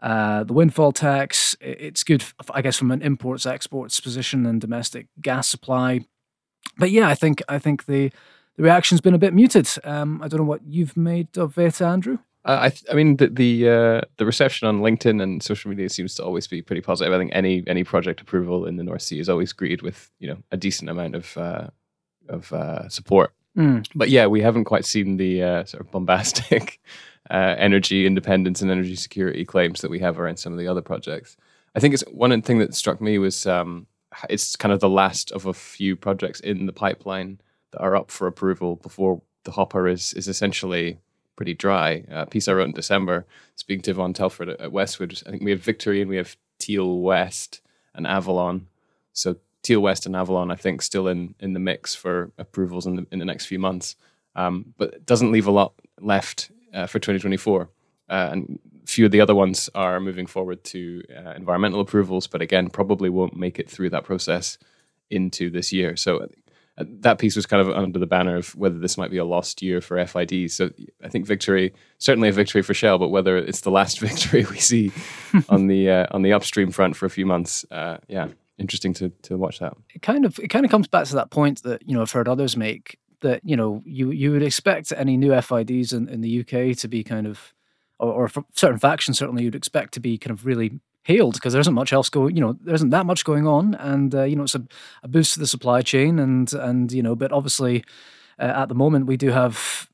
Uh, 0.00 0.44
the 0.44 0.52
windfall 0.52 0.92
tax, 0.92 1.56
it's 1.60 2.04
good, 2.04 2.22
I 2.54 2.62
guess, 2.62 2.76
from 2.76 2.92
an 2.92 3.02
imports 3.02 3.46
exports 3.46 3.98
position 3.98 4.46
and 4.46 4.60
domestic 4.60 5.08
gas 5.20 5.48
supply. 5.48 6.02
But 6.76 6.92
yeah, 6.92 7.08
I 7.08 7.16
think 7.16 7.42
I 7.48 7.58
think 7.58 7.86
the 7.86 8.12
the 8.58 8.64
reaction's 8.64 9.00
been 9.00 9.14
a 9.14 9.18
bit 9.18 9.32
muted. 9.32 9.68
Um, 9.84 10.20
I 10.20 10.26
don't 10.26 10.40
know 10.40 10.46
what 10.46 10.66
you've 10.66 10.96
made 10.96 11.38
of 11.38 11.56
it, 11.58 11.80
Andrew. 11.80 12.18
Uh, 12.44 12.58
I, 12.62 12.68
th- 12.70 12.84
I 12.90 12.94
mean, 12.94 13.16
the 13.16 13.28
the, 13.28 13.68
uh, 13.68 14.00
the 14.16 14.26
reception 14.26 14.66
on 14.66 14.80
LinkedIn 14.80 15.22
and 15.22 15.42
social 15.42 15.70
media 15.70 15.88
seems 15.88 16.14
to 16.16 16.24
always 16.24 16.48
be 16.48 16.60
pretty 16.60 16.82
positive. 16.82 17.12
I 17.14 17.18
think 17.18 17.30
any 17.32 17.62
any 17.68 17.84
project 17.84 18.20
approval 18.20 18.66
in 18.66 18.76
the 18.76 18.82
North 18.82 19.02
Sea 19.02 19.20
is 19.20 19.28
always 19.28 19.52
greeted 19.52 19.82
with 19.82 20.10
you 20.18 20.28
know 20.28 20.38
a 20.50 20.56
decent 20.56 20.90
amount 20.90 21.14
of 21.14 21.38
uh, 21.38 21.68
of 22.28 22.52
uh, 22.52 22.88
support. 22.88 23.32
Mm. 23.56 23.86
But 23.94 24.10
yeah, 24.10 24.26
we 24.26 24.42
haven't 24.42 24.64
quite 24.64 24.84
seen 24.84 25.18
the 25.18 25.42
uh, 25.42 25.64
sort 25.64 25.80
of 25.80 25.90
bombastic 25.92 26.80
uh, 27.30 27.54
energy 27.58 28.06
independence 28.06 28.60
and 28.60 28.72
energy 28.72 28.96
security 28.96 29.44
claims 29.44 29.82
that 29.82 29.90
we 29.90 30.00
have 30.00 30.18
around 30.18 30.38
some 30.38 30.52
of 30.52 30.58
the 30.58 30.66
other 30.66 30.82
projects. 30.82 31.36
I 31.76 31.80
think 31.80 31.94
it's 31.94 32.04
one 32.10 32.42
thing 32.42 32.58
that 32.58 32.74
struck 32.74 33.00
me 33.00 33.18
was 33.18 33.46
um, 33.46 33.86
it's 34.28 34.56
kind 34.56 34.72
of 34.72 34.80
the 34.80 34.88
last 34.88 35.30
of 35.30 35.46
a 35.46 35.54
few 35.54 35.94
projects 35.94 36.40
in 36.40 36.66
the 36.66 36.72
pipeline 36.72 37.40
that 37.72 37.80
are 37.80 37.96
up 37.96 38.10
for 38.10 38.26
approval 38.26 38.76
before 38.76 39.22
the 39.44 39.52
hopper 39.52 39.88
is 39.88 40.14
is 40.14 40.28
essentially 40.28 40.98
pretty 41.36 41.54
dry. 41.54 42.04
Uh, 42.10 42.24
piece 42.24 42.48
I 42.48 42.52
wrote 42.52 42.68
in 42.68 42.72
December, 42.72 43.24
speaking 43.54 43.82
to 43.82 43.92
Yvonne 43.92 44.12
Telford 44.12 44.48
at, 44.48 44.72
Westwood, 44.72 45.22
I 45.24 45.30
think 45.30 45.44
we 45.44 45.52
have 45.52 45.60
Victory 45.60 46.00
and 46.00 46.10
we 46.10 46.16
have 46.16 46.36
Teal 46.58 46.98
West 46.98 47.60
and 47.94 48.06
Avalon. 48.06 48.66
So 49.12 49.36
Teal 49.62 49.80
West 49.80 50.04
and 50.04 50.16
Avalon, 50.16 50.50
I 50.50 50.56
think, 50.56 50.82
still 50.82 51.08
in 51.08 51.34
in 51.40 51.52
the 51.52 51.60
mix 51.60 51.94
for 51.94 52.32
approvals 52.38 52.86
in 52.86 52.96
the 52.96 53.06
in 53.12 53.18
the 53.18 53.24
next 53.24 53.46
few 53.46 53.58
months. 53.58 53.96
Um, 54.34 54.74
but 54.76 54.94
it 54.94 55.06
doesn't 55.06 55.32
leave 55.32 55.46
a 55.46 55.50
lot 55.50 55.72
left 56.00 56.50
uh, 56.72 56.86
for 56.86 56.98
2024. 56.98 57.68
Uh, 58.08 58.28
and 58.32 58.58
few 58.86 59.04
of 59.04 59.10
the 59.10 59.20
other 59.20 59.34
ones 59.34 59.68
are 59.74 60.00
moving 60.00 60.26
forward 60.26 60.64
to 60.64 61.02
uh, 61.14 61.32
environmental 61.32 61.80
approvals, 61.80 62.26
but 62.26 62.40
again, 62.40 62.70
probably 62.70 63.10
won't 63.10 63.36
make 63.36 63.58
it 63.58 63.68
through 63.68 63.90
that 63.90 64.04
process 64.04 64.58
into 65.10 65.50
this 65.50 65.72
year. 65.72 65.96
So 65.96 66.28
that 66.80 67.18
piece 67.18 67.36
was 67.36 67.46
kind 67.46 67.66
of 67.66 67.74
under 67.74 67.98
the 67.98 68.06
banner 68.06 68.36
of 68.36 68.54
whether 68.54 68.78
this 68.78 68.96
might 68.96 69.10
be 69.10 69.16
a 69.16 69.24
lost 69.24 69.62
year 69.62 69.80
for 69.80 70.04
FID. 70.04 70.50
So 70.50 70.70
I 71.02 71.08
think 71.08 71.26
victory, 71.26 71.74
certainly 71.98 72.28
a 72.28 72.32
victory 72.32 72.62
for 72.62 72.74
Shell, 72.74 72.98
but 72.98 73.08
whether 73.08 73.36
it's 73.36 73.62
the 73.62 73.70
last 73.70 74.00
victory 74.00 74.46
we 74.50 74.58
see 74.58 74.92
on 75.48 75.66
the 75.66 75.90
uh, 75.90 76.06
on 76.10 76.22
the 76.22 76.32
upstream 76.32 76.70
front 76.70 76.96
for 76.96 77.06
a 77.06 77.10
few 77.10 77.26
months, 77.26 77.64
uh, 77.70 77.98
yeah, 78.08 78.28
interesting 78.58 78.94
to 78.94 79.10
to 79.22 79.36
watch 79.36 79.58
that. 79.58 79.76
It 79.94 80.02
kind 80.02 80.24
of 80.24 80.38
it 80.38 80.48
kind 80.48 80.64
of 80.64 80.70
comes 80.70 80.88
back 80.88 81.06
to 81.06 81.14
that 81.16 81.30
point 81.30 81.62
that 81.64 81.88
you 81.88 81.94
know 81.94 82.02
I've 82.02 82.12
heard 82.12 82.28
others 82.28 82.56
make 82.56 82.98
that 83.20 83.40
you 83.44 83.56
know 83.56 83.82
you 83.84 84.10
you 84.10 84.30
would 84.32 84.42
expect 84.42 84.92
any 84.96 85.16
new 85.16 85.38
FIDs 85.40 85.92
in, 85.92 86.08
in 86.08 86.20
the 86.20 86.40
UK 86.40 86.76
to 86.78 86.88
be 86.88 87.02
kind 87.02 87.26
of 87.26 87.54
or, 87.98 88.12
or 88.12 88.44
certain 88.54 88.78
factions 88.78 89.18
certainly 89.18 89.42
you'd 89.42 89.56
expect 89.56 89.94
to 89.94 90.00
be 90.00 90.16
kind 90.18 90.30
of 90.30 90.46
really 90.46 90.78
hailed 91.08 91.34
because 91.34 91.54
there 91.54 91.60
isn't 91.60 91.74
much 91.74 91.92
else 91.92 92.10
going. 92.10 92.36
You 92.36 92.42
know, 92.42 92.56
there 92.62 92.74
isn't 92.74 92.90
that 92.90 93.06
much 93.06 93.24
going 93.24 93.46
on, 93.46 93.74
and 93.76 94.14
uh, 94.14 94.22
you 94.24 94.36
know, 94.36 94.44
it's 94.44 94.54
a, 94.54 94.62
a, 95.02 95.08
boost 95.08 95.34
to 95.34 95.40
the 95.40 95.46
supply 95.46 95.82
chain, 95.82 96.18
and 96.18 96.52
and 96.52 96.92
you 96.92 97.02
know, 97.02 97.16
but 97.16 97.32
obviously, 97.32 97.84
uh, 98.38 98.52
at 98.62 98.68
the 98.68 98.74
moment 98.74 99.06
we 99.06 99.16
do 99.16 99.30
have 99.30 99.88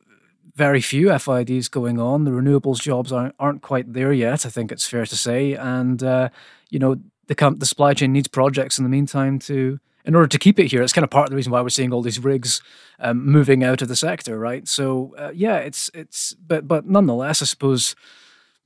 very 0.56 0.80
few 0.80 1.16
FIDs 1.18 1.68
going 1.68 1.98
on. 1.98 2.24
The 2.24 2.32
renewables 2.32 2.80
jobs 2.82 3.12
aren't 3.12 3.34
aren't 3.38 3.62
quite 3.62 3.92
there 3.92 4.12
yet. 4.12 4.44
I 4.44 4.50
think 4.50 4.72
it's 4.72 4.86
fair 4.86 5.06
to 5.06 5.16
say, 5.16 5.54
and 5.54 6.02
uh, 6.02 6.28
you 6.68 6.78
know, 6.78 6.96
the 7.28 7.34
com- 7.34 7.58
the 7.58 7.66
supply 7.66 7.94
chain 7.94 8.12
needs 8.12 8.28
projects 8.28 8.76
in 8.78 8.84
the 8.84 8.90
meantime 8.90 9.38
to. 9.40 9.78
In 10.06 10.14
order 10.14 10.28
to 10.28 10.38
keep 10.38 10.58
it 10.58 10.70
here, 10.70 10.82
it's 10.82 10.92
kind 10.92 11.02
of 11.02 11.08
part 11.08 11.28
of 11.28 11.30
the 11.30 11.36
reason 11.36 11.50
why 11.50 11.62
we're 11.62 11.70
seeing 11.70 11.90
all 11.90 12.02
these 12.02 12.18
rigs 12.18 12.60
um, 12.98 13.24
moving 13.24 13.64
out 13.64 13.80
of 13.80 13.88
the 13.88 13.96
sector, 13.96 14.38
right? 14.38 14.68
So 14.68 15.14
uh, 15.16 15.30
yeah, 15.34 15.56
it's 15.56 15.90
it's 15.94 16.34
but 16.34 16.68
but 16.68 16.86
nonetheless, 16.86 17.40
I 17.40 17.46
suppose 17.46 17.96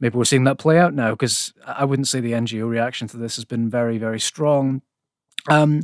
maybe 0.01 0.17
we're 0.17 0.25
seeing 0.25 0.45
that 0.45 0.59
play 0.59 0.79
out 0.79 0.95
now 0.95 1.13
because 1.13 1.53
I 1.67 1.85
wouldn't 1.85 2.09
say 2.09 2.21
the 2.21 2.33
NGO 2.33 2.69
reaction 2.69 3.09
to 3.09 3.17
this 3.17 3.37
has 3.37 3.45
been 3.45 3.69
very, 3.69 3.99
very 3.99 4.21
strong. 4.21 4.83
Um, 5.49 5.83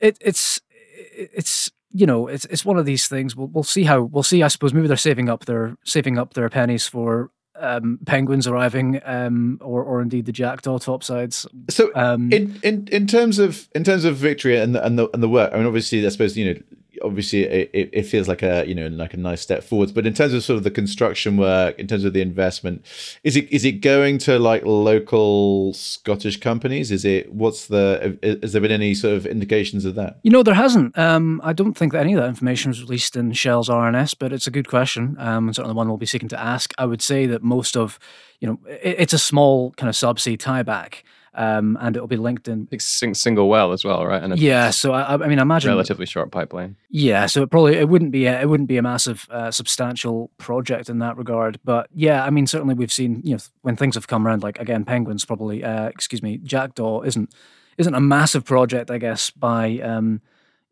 it, 0.00 0.18
it's 0.20 0.60
it's 0.96 1.70
you 1.90 2.06
know 2.06 2.26
it's 2.26 2.44
it's 2.46 2.64
one 2.64 2.78
of 2.78 2.86
these 2.86 3.08
things. 3.08 3.36
We'll 3.36 3.48
we'll 3.48 3.64
see 3.64 3.84
how 3.84 4.02
we'll 4.02 4.22
see. 4.22 4.42
I 4.42 4.48
suppose 4.48 4.74
maybe 4.74 4.88
they're 4.88 4.96
saving 4.96 5.28
up 5.28 5.44
their 5.44 5.76
saving 5.84 6.18
up 6.18 6.34
their 6.34 6.48
pennies 6.48 6.86
for 6.86 7.30
um, 7.58 7.98
penguins 8.06 8.46
arriving, 8.46 9.00
um, 9.04 9.58
or 9.62 9.82
or 9.82 10.02
indeed 10.02 10.26
the 10.26 10.32
jackdaw 10.32 10.78
topsides. 10.78 11.46
So, 11.70 11.90
um, 11.94 12.32
in, 12.32 12.58
in 12.62 12.88
in 12.90 13.06
terms 13.06 13.38
of 13.38 13.68
in 13.74 13.84
terms 13.84 14.04
of 14.04 14.16
victory 14.16 14.58
and 14.58 14.74
the, 14.74 14.84
and 14.84 14.98
the 14.98 15.08
and 15.12 15.22
the 15.22 15.28
work, 15.28 15.52
I 15.52 15.56
mean, 15.56 15.66
obviously, 15.66 16.04
I 16.04 16.08
suppose 16.10 16.36
you 16.36 16.54
know 16.54 16.60
obviously 17.02 17.42
it, 17.42 17.90
it 17.92 18.02
feels 18.02 18.28
like 18.28 18.42
a 18.42 18.64
you 18.66 18.74
know 18.74 18.88
like 18.88 19.14
a 19.14 19.16
nice 19.16 19.40
step 19.40 19.62
forwards. 19.62 19.92
But 19.92 20.06
in 20.06 20.14
terms 20.14 20.32
of 20.32 20.42
sort 20.42 20.58
of 20.58 20.64
the 20.64 20.70
construction 20.70 21.36
work 21.36 21.78
in 21.78 21.86
terms 21.86 22.04
of 22.04 22.12
the 22.12 22.20
investment 22.20 22.84
is 23.22 23.36
it 23.36 23.50
is 23.50 23.64
it 23.64 23.80
going 23.80 24.18
to 24.18 24.38
like 24.38 24.64
local 24.64 25.72
scottish 25.74 26.38
companies? 26.38 26.90
Is 26.90 27.04
it 27.04 27.32
what's 27.32 27.66
the 27.66 28.18
has 28.42 28.52
there 28.52 28.60
been 28.60 28.70
any 28.70 28.94
sort 28.94 29.14
of 29.14 29.26
indications 29.26 29.84
of 29.84 29.94
that? 29.94 30.18
You 30.22 30.30
know 30.30 30.42
there 30.42 30.54
hasn't. 30.54 30.96
Um, 30.98 31.40
i 31.44 31.52
don't 31.52 31.74
think 31.74 31.92
that 31.92 32.00
any 32.00 32.14
of 32.14 32.20
that 32.20 32.28
information 32.28 32.70
was 32.70 32.82
released 32.82 33.16
in 33.16 33.32
shell's 33.32 33.68
rns 33.68 34.14
but 34.18 34.32
it's 34.32 34.46
a 34.46 34.50
good 34.50 34.68
question 34.68 35.16
um, 35.18 35.46
and 35.46 35.56
certainly 35.56 35.74
one 35.74 35.88
we'll 35.88 35.96
be 35.96 36.06
seeking 36.06 36.28
to 36.28 36.40
ask. 36.40 36.72
I 36.78 36.86
would 36.86 37.02
say 37.02 37.26
that 37.26 37.42
most 37.42 37.76
of 37.76 37.98
you 38.40 38.48
know 38.48 38.58
it, 38.68 38.96
it's 38.98 39.12
a 39.12 39.18
small 39.18 39.72
kind 39.72 39.88
of 39.88 39.94
subsea 39.94 40.36
tieback 40.36 41.02
um, 41.36 41.76
and 41.80 41.94
it'll 41.94 42.08
be 42.08 42.16
linked 42.16 42.48
in. 42.48 42.66
single 42.78 43.48
well 43.48 43.72
as 43.72 43.84
well, 43.84 44.06
right? 44.06 44.22
And 44.22 44.38
yeah, 44.38 44.70
so 44.70 44.92
I, 44.92 45.14
I 45.14 45.28
mean, 45.28 45.38
I 45.38 45.42
imagine 45.42 45.70
relatively 45.70 46.06
short 46.06 46.30
pipeline. 46.32 46.76
Yeah, 46.88 47.26
so 47.26 47.42
it 47.42 47.50
probably 47.50 47.76
it 47.76 47.88
wouldn't 47.88 48.10
be 48.10 48.26
a, 48.26 48.40
it 48.40 48.48
wouldn't 48.48 48.68
be 48.68 48.78
a 48.78 48.82
massive 48.82 49.28
uh, 49.30 49.50
substantial 49.50 50.30
project 50.38 50.88
in 50.88 50.98
that 51.00 51.16
regard, 51.16 51.60
but 51.62 51.88
yeah, 51.94 52.24
I 52.24 52.30
mean, 52.30 52.46
certainly 52.46 52.74
we've 52.74 52.92
seen 52.92 53.20
you 53.22 53.34
know 53.34 53.40
when 53.62 53.76
things 53.76 53.94
have 53.94 54.08
come 54.08 54.26
around, 54.26 54.42
like 54.42 54.58
again, 54.58 54.84
penguins 54.84 55.24
probably, 55.24 55.62
uh, 55.62 55.86
excuse 55.88 56.22
me, 56.22 56.38
jackdaw 56.38 57.02
isn't 57.02 57.34
isn't 57.76 57.94
a 57.94 58.00
massive 58.00 58.44
project, 58.44 58.90
I 58.90 58.98
guess, 58.98 59.30
by 59.30 59.78
um, 59.80 60.22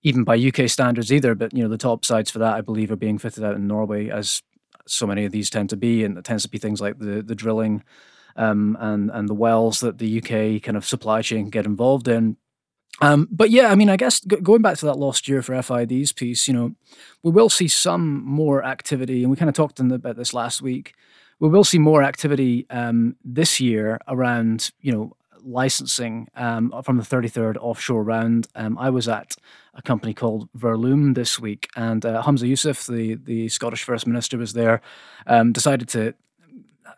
even 0.03 0.25
by 0.25 0.39
UK 0.39 0.69
standards 0.69 1.13
either. 1.13 1.35
But 1.35 1.53
you 1.53 1.63
know, 1.63 1.69
the 1.69 1.79
top 1.79 2.05
sides 2.05 2.31
for 2.31 2.39
that, 2.39 2.55
I 2.55 2.63
believe, 2.63 2.91
are 2.91 2.97
being 2.97 3.19
fitted 3.19 3.45
out 3.45 3.55
in 3.55 3.67
Norway, 3.67 4.09
as 4.09 4.43
so 4.87 5.07
many 5.07 5.25
of 5.27 5.33
these 5.33 5.51
tend 5.51 5.71
to 5.71 5.77
be, 5.77 6.05
and 6.05 6.17
it 6.17 6.25
tends 6.25 6.45
to 6.45 6.49
be 6.49 6.59
things 6.59 6.81
like 6.81 6.99
the 6.99 7.23
the 7.23 7.35
drilling 7.35 7.85
um, 8.37 8.77
and 8.81 9.11
and 9.11 9.29
the 9.29 9.35
wells 9.35 9.81
that 9.81 9.99
the 9.99 10.19
UK 10.19 10.63
kind 10.63 10.77
of 10.77 10.87
supply 10.87 11.23
chain 11.23 11.45
can 11.45 11.51
get 11.51 11.67
involved 11.67 12.09
in. 12.09 12.37
Um, 13.01 13.29
but 13.31 13.51
yeah, 13.51 13.71
I 13.71 13.75
mean, 13.75 13.91
I 13.91 13.97
guess 13.97 14.21
g- 14.21 14.37
going 14.37 14.63
back 14.63 14.79
to 14.79 14.87
that 14.87 14.99
lost 14.99 15.29
year 15.29 15.43
for 15.43 15.61
FID's 15.61 16.13
piece, 16.13 16.47
you 16.47 16.55
know, 16.55 16.75
we 17.23 17.33
will 17.33 17.51
see 17.51 17.69
some 17.69 18.25
more 18.25 18.65
activity, 18.65 19.23
and 19.23 19.31
we 19.31 19.37
kind 19.37 19.49
of 19.49 19.55
talked 19.55 19.77
the, 19.77 19.95
about 19.95 20.17
this 20.17 20.33
last 20.33 20.63
week. 20.63 20.95
We 21.41 21.49
will 21.49 21.65
see 21.65 21.79
more 21.79 22.03
activity 22.03 22.67
um, 22.71 23.17
this 23.25 23.59
year 23.59 23.99
around, 24.07 24.71
you 24.81 24.93
know, 24.93 25.17
licensing 25.43 26.29
um, 26.37 26.73
from 26.85 26.97
the 26.97 27.03
33rd 27.03 27.57
offshore 27.61 28.03
round. 28.03 28.47
Um, 28.55 28.79
I 28.79 28.91
was 28.91 29.09
at 29.09 29.37
a 29.75 29.83
company 29.83 30.15
called 30.15 30.49
Verloom 30.57 31.15
this 31.15 31.39
week, 31.41 31.69
and 31.77 32.07
uh, 32.07 32.23
Humza 32.23 32.49
Yousaf, 32.49 32.87
the 32.87 33.17
the 33.17 33.49
Scottish 33.49 33.83
First 33.83 34.07
Minister, 34.07 34.39
was 34.39 34.53
there. 34.53 34.81
Um, 35.27 35.53
decided 35.53 35.89
to 35.91 36.15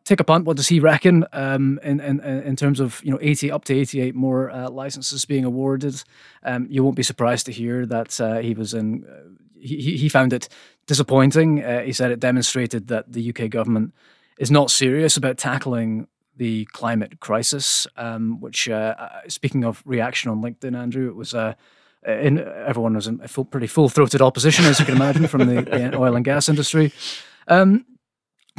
take 0.05 0.21
a 0.21 0.25
punt. 0.25 0.45
What 0.45 0.57
does 0.57 0.69
he 0.69 0.81
reckon 0.81 1.25
um, 1.33 1.79
in, 1.83 2.01
in 2.01 2.21
in 2.21 2.57
terms 2.57 2.81
of 2.81 3.01
you 3.05 3.11
know 3.11 3.19
eighty 3.21 3.51
up 3.51 3.65
to 3.67 3.75
eighty 3.75 4.01
eight 4.01 4.15
more 4.15 4.51
uh, 4.51 4.71
licenses 4.71 5.25
being 5.25 5.45
awarded? 5.45 6.03
Um, 6.43 6.67
you 6.71 6.83
won't 6.85 6.97
be 6.97 7.03
surprised 7.03 7.47
to 7.47 7.53
hear 7.53 7.87
that 7.87 8.21
uh, 8.21 8.39
he 8.39 8.55
was 8.55 8.75
in. 8.75 9.05
Uh, 9.05 9.29
he 9.59 9.97
he 9.97 10.09
found 10.09 10.33
it 10.33 10.49
disappointing. 10.87 11.63
Uh, 11.63 11.83
he 11.83 11.93
said 11.93 12.11
it 12.11 12.21
demonstrated 12.21 12.89
that 12.89 13.13
the 13.13 13.31
UK 13.31 13.51
government 13.51 13.95
is 14.39 14.51
not 14.51 14.71
serious 14.71 15.17
about 15.17 15.39
tackling 15.39 16.07
the 16.37 16.67
climate 16.67 17.21
crisis. 17.21 17.87
Um, 17.97 18.41
which, 18.41 18.69
uh, 18.69 18.95
uh, 18.99 19.21
speaking 19.29 19.65
of 19.65 19.83
reaction 19.87 20.31
on 20.31 20.43
LinkedIn, 20.43 20.77
Andrew, 20.77 21.09
it 21.09 21.17
was 21.17 21.35
a 21.35 21.57
in, 22.07 22.39
everyone 22.39 22.95
was 22.95 23.09
in 23.09 23.19
full, 23.27 23.45
pretty 23.45 23.67
full 23.67 23.89
throated 23.89 24.23
opposition, 24.23 24.65
as 24.65 24.79
you 24.79 24.87
can 24.87 24.95
imagine, 24.95 25.27
from 25.27 25.47
the, 25.47 25.63
the 25.63 25.97
oil 25.97 26.15
and 26.15 26.25
gas 26.25 26.49
industry. 26.49 26.93
Um, 27.49 27.85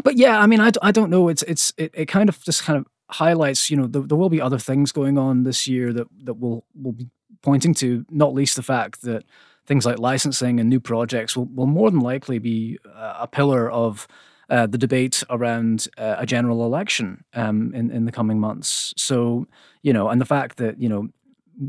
but 0.03 0.17
yeah, 0.17 0.39
I 0.39 0.47
mean, 0.47 0.59
I, 0.59 0.71
I 0.81 0.91
don't 0.91 1.09
know. 1.09 1.29
It's 1.29 1.43
it's 1.43 1.73
it, 1.77 1.91
it 1.93 2.05
kind 2.07 2.29
of 2.29 2.41
just 2.43 2.63
kind 2.63 2.77
of 2.77 2.85
highlights, 3.09 3.69
you 3.69 3.77
know, 3.77 3.87
there, 3.87 4.01
there 4.01 4.17
will 4.17 4.29
be 4.29 4.41
other 4.41 4.59
things 4.59 4.91
going 4.91 5.17
on 5.17 5.43
this 5.43 5.67
year 5.67 5.93
that 5.93 6.07
that 6.23 6.35
will 6.35 6.65
will 6.75 6.91
be 6.93 7.07
pointing 7.41 7.73
to, 7.75 8.05
not 8.09 8.33
least 8.33 8.55
the 8.55 8.63
fact 8.63 9.01
that 9.03 9.23
things 9.65 9.85
like 9.85 9.99
licensing 9.99 10.59
and 10.59 10.69
new 10.69 10.79
projects 10.79 11.35
will, 11.35 11.45
will 11.45 11.67
more 11.67 11.91
than 11.91 11.99
likely 11.99 12.39
be 12.39 12.77
uh, 12.95 13.17
a 13.19 13.27
pillar 13.27 13.69
of 13.69 14.07
uh, 14.49 14.65
the 14.65 14.77
debate 14.77 15.23
around 15.29 15.87
uh, 15.97 16.15
a 16.17 16.25
general 16.25 16.63
election 16.63 17.23
um, 17.33 17.73
in 17.73 17.91
in 17.91 18.05
the 18.05 18.11
coming 18.11 18.39
months. 18.39 18.93
So 18.97 19.47
you 19.81 19.93
know, 19.93 20.09
and 20.09 20.21
the 20.21 20.25
fact 20.25 20.57
that 20.57 20.79
you 20.81 20.89
know 20.89 21.09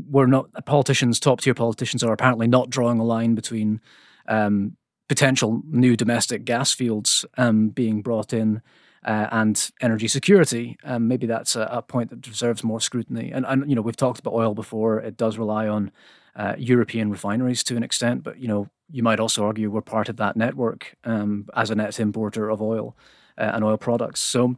we're 0.09 0.27
not 0.27 0.47
politicians, 0.65 1.19
top 1.19 1.41
tier 1.41 1.53
politicians 1.53 2.03
are 2.03 2.13
apparently 2.13 2.47
not 2.47 2.69
drawing 2.69 2.99
a 2.99 3.03
line 3.03 3.33
between 3.33 3.81
um, 4.27 4.77
potential 5.09 5.61
new 5.67 5.97
domestic 5.97 6.45
gas 6.45 6.71
fields 6.71 7.25
um, 7.37 7.69
being 7.69 8.01
brought 8.01 8.31
in 8.31 8.61
uh, 9.03 9.27
and 9.31 9.71
energy 9.81 10.07
security. 10.07 10.77
Um, 10.83 11.07
maybe 11.07 11.27
that's 11.27 11.55
a, 11.55 11.63
a, 11.63 11.81
point 11.81 12.11
that 12.11 12.21
deserves 12.21 12.63
more 12.63 12.79
scrutiny. 12.79 13.31
And, 13.31 13.45
and, 13.45 13.67
you 13.69 13.75
know, 13.75 13.81
we've 13.81 13.95
talked 13.95 14.19
about 14.19 14.33
oil 14.33 14.53
before. 14.53 14.99
It 14.99 15.17
does 15.17 15.37
rely 15.37 15.67
on 15.67 15.91
uh, 16.35 16.55
European 16.57 17.09
refineries 17.09 17.63
to 17.63 17.75
an 17.75 17.83
extent, 17.83 18.23
but 18.23 18.39
you 18.39 18.47
know, 18.47 18.69
you 18.91 19.03
might 19.03 19.19
also 19.19 19.45
argue 19.45 19.69
we're 19.69 19.81
part 19.81 20.09
of 20.09 20.17
that 20.17 20.37
network 20.37 20.95
um, 21.03 21.47
as 21.55 21.69
a 21.69 21.75
net 21.75 21.99
importer 21.99 22.49
of 22.49 22.61
oil 22.61 22.95
uh, 23.37 23.51
and 23.53 23.63
oil 23.63 23.77
products. 23.77 24.19
So 24.19 24.57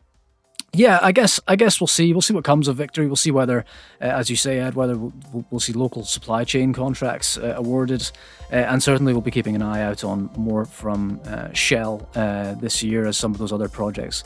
yeah, 0.73 0.99
I 1.01 1.12
guess 1.12 1.39
I 1.47 1.57
guess 1.57 1.81
we'll 1.81 1.88
see. 1.88 2.13
We'll 2.13 2.21
see 2.21 2.34
what 2.34 2.45
comes 2.45 2.67
of 2.69 2.77
victory. 2.77 3.05
We'll 3.07 3.17
see 3.17 3.31
whether, 3.31 3.65
uh, 3.99 4.05
as 4.05 4.29
you 4.29 4.38
say, 4.38 4.60
Ed, 4.60 4.73
whether 4.73 4.97
we'll, 4.97 5.45
we'll 5.49 5.60
see 5.60 5.73
local 5.73 6.05
supply 6.05 6.45
chain 6.45 6.71
contracts 6.71 7.38
uh, 7.38 7.55
awarded, 7.57 8.10
uh, 8.51 8.55
and 8.55 8.81
certainly 8.81 9.12
we'll 9.12 9.21
be 9.21 9.31
keeping 9.31 9.55
an 9.55 9.62
eye 9.62 9.81
out 9.81 10.03
on 10.05 10.29
more 10.38 10.63
from 10.63 11.19
uh, 11.25 11.51
Shell 11.51 12.07
uh, 12.15 12.53
this 12.53 12.81
year 12.81 13.05
as 13.05 13.17
some 13.17 13.34
of 13.34 13.38
those 13.38 13.51
other 13.51 13.67
projects 13.67 14.23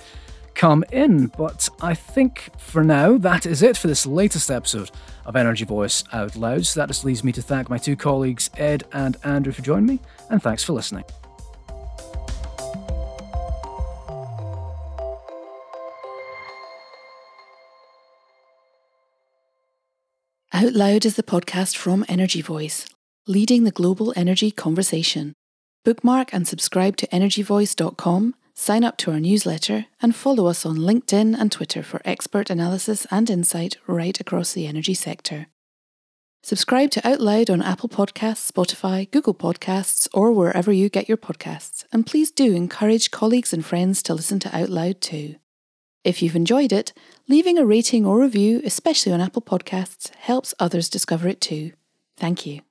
come 0.53 0.85
in. 0.91 1.27
But 1.27 1.67
I 1.81 1.95
think 1.95 2.51
for 2.59 2.83
now 2.83 3.17
that 3.17 3.47
is 3.47 3.63
it 3.63 3.75
for 3.75 3.87
this 3.87 4.05
latest 4.05 4.51
episode 4.51 4.91
of 5.25 5.35
Energy 5.35 5.65
Voice 5.65 6.03
Out 6.13 6.35
Loud. 6.35 6.67
So 6.67 6.79
that 6.79 6.87
just 6.87 7.03
leaves 7.03 7.23
me 7.23 7.31
to 7.31 7.41
thank 7.41 7.71
my 7.71 7.79
two 7.79 7.95
colleagues 7.95 8.51
Ed 8.55 8.83
and 8.93 9.17
Andrew 9.23 9.51
for 9.51 9.63
joining 9.63 9.87
me, 9.87 9.99
and 10.29 10.43
thanks 10.43 10.63
for 10.63 10.73
listening. 10.73 11.05
Out 20.65 20.73
Loud 20.73 21.05
is 21.05 21.15
the 21.15 21.21
podcast 21.21 21.77
from 21.77 22.03
Energy 22.09 22.41
Voice, 22.41 22.87
leading 23.27 23.65
the 23.65 23.71
global 23.71 24.11
energy 24.15 24.49
conversation. 24.49 25.35
Bookmark 25.83 26.33
and 26.33 26.47
subscribe 26.47 26.97
to 26.97 27.07
energyvoice.com, 27.09 28.33
sign 28.55 28.83
up 28.83 28.97
to 28.97 29.11
our 29.11 29.19
newsletter, 29.19 29.85
and 30.01 30.15
follow 30.15 30.47
us 30.47 30.65
on 30.65 30.77
LinkedIn 30.77 31.39
and 31.39 31.51
Twitter 31.51 31.83
for 31.83 32.01
expert 32.03 32.49
analysis 32.49 33.05
and 33.11 33.29
insight 33.29 33.77
right 33.85 34.19
across 34.19 34.53
the 34.53 34.65
energy 34.65 34.95
sector. 34.95 35.45
Subscribe 36.41 36.89
to 36.91 37.07
Out 37.07 37.21
Loud 37.21 37.51
on 37.51 37.61
Apple 37.61 37.89
Podcasts, 37.89 38.51
Spotify, 38.51 39.11
Google 39.11 39.35
Podcasts, 39.35 40.07
or 40.15 40.31
wherever 40.31 40.71
you 40.71 40.89
get 40.89 41.07
your 41.07 41.17
podcasts, 41.19 41.85
and 41.91 42.07
please 42.07 42.31
do 42.31 42.55
encourage 42.55 43.11
colleagues 43.11 43.53
and 43.53 43.63
friends 43.63 44.01
to 44.01 44.15
listen 44.15 44.39
to 44.39 44.57
Out 44.57 44.69
Loud 44.69 44.99
too. 44.99 45.35
If 46.05 46.21
you've 46.21 46.35
enjoyed 46.35 46.71
it, 46.71 46.93
leaving 47.27 47.57
a 47.57 47.65
rating 47.65 48.05
or 48.05 48.19
review, 48.19 48.61
especially 48.63 49.11
on 49.11 49.19
Apple 49.19 49.41
Podcasts, 49.41 50.13
helps 50.13 50.53
others 50.59 50.87
discover 50.87 51.27
it 51.27 51.41
too. 51.41 51.71
Thank 52.15 52.45
you. 52.45 52.61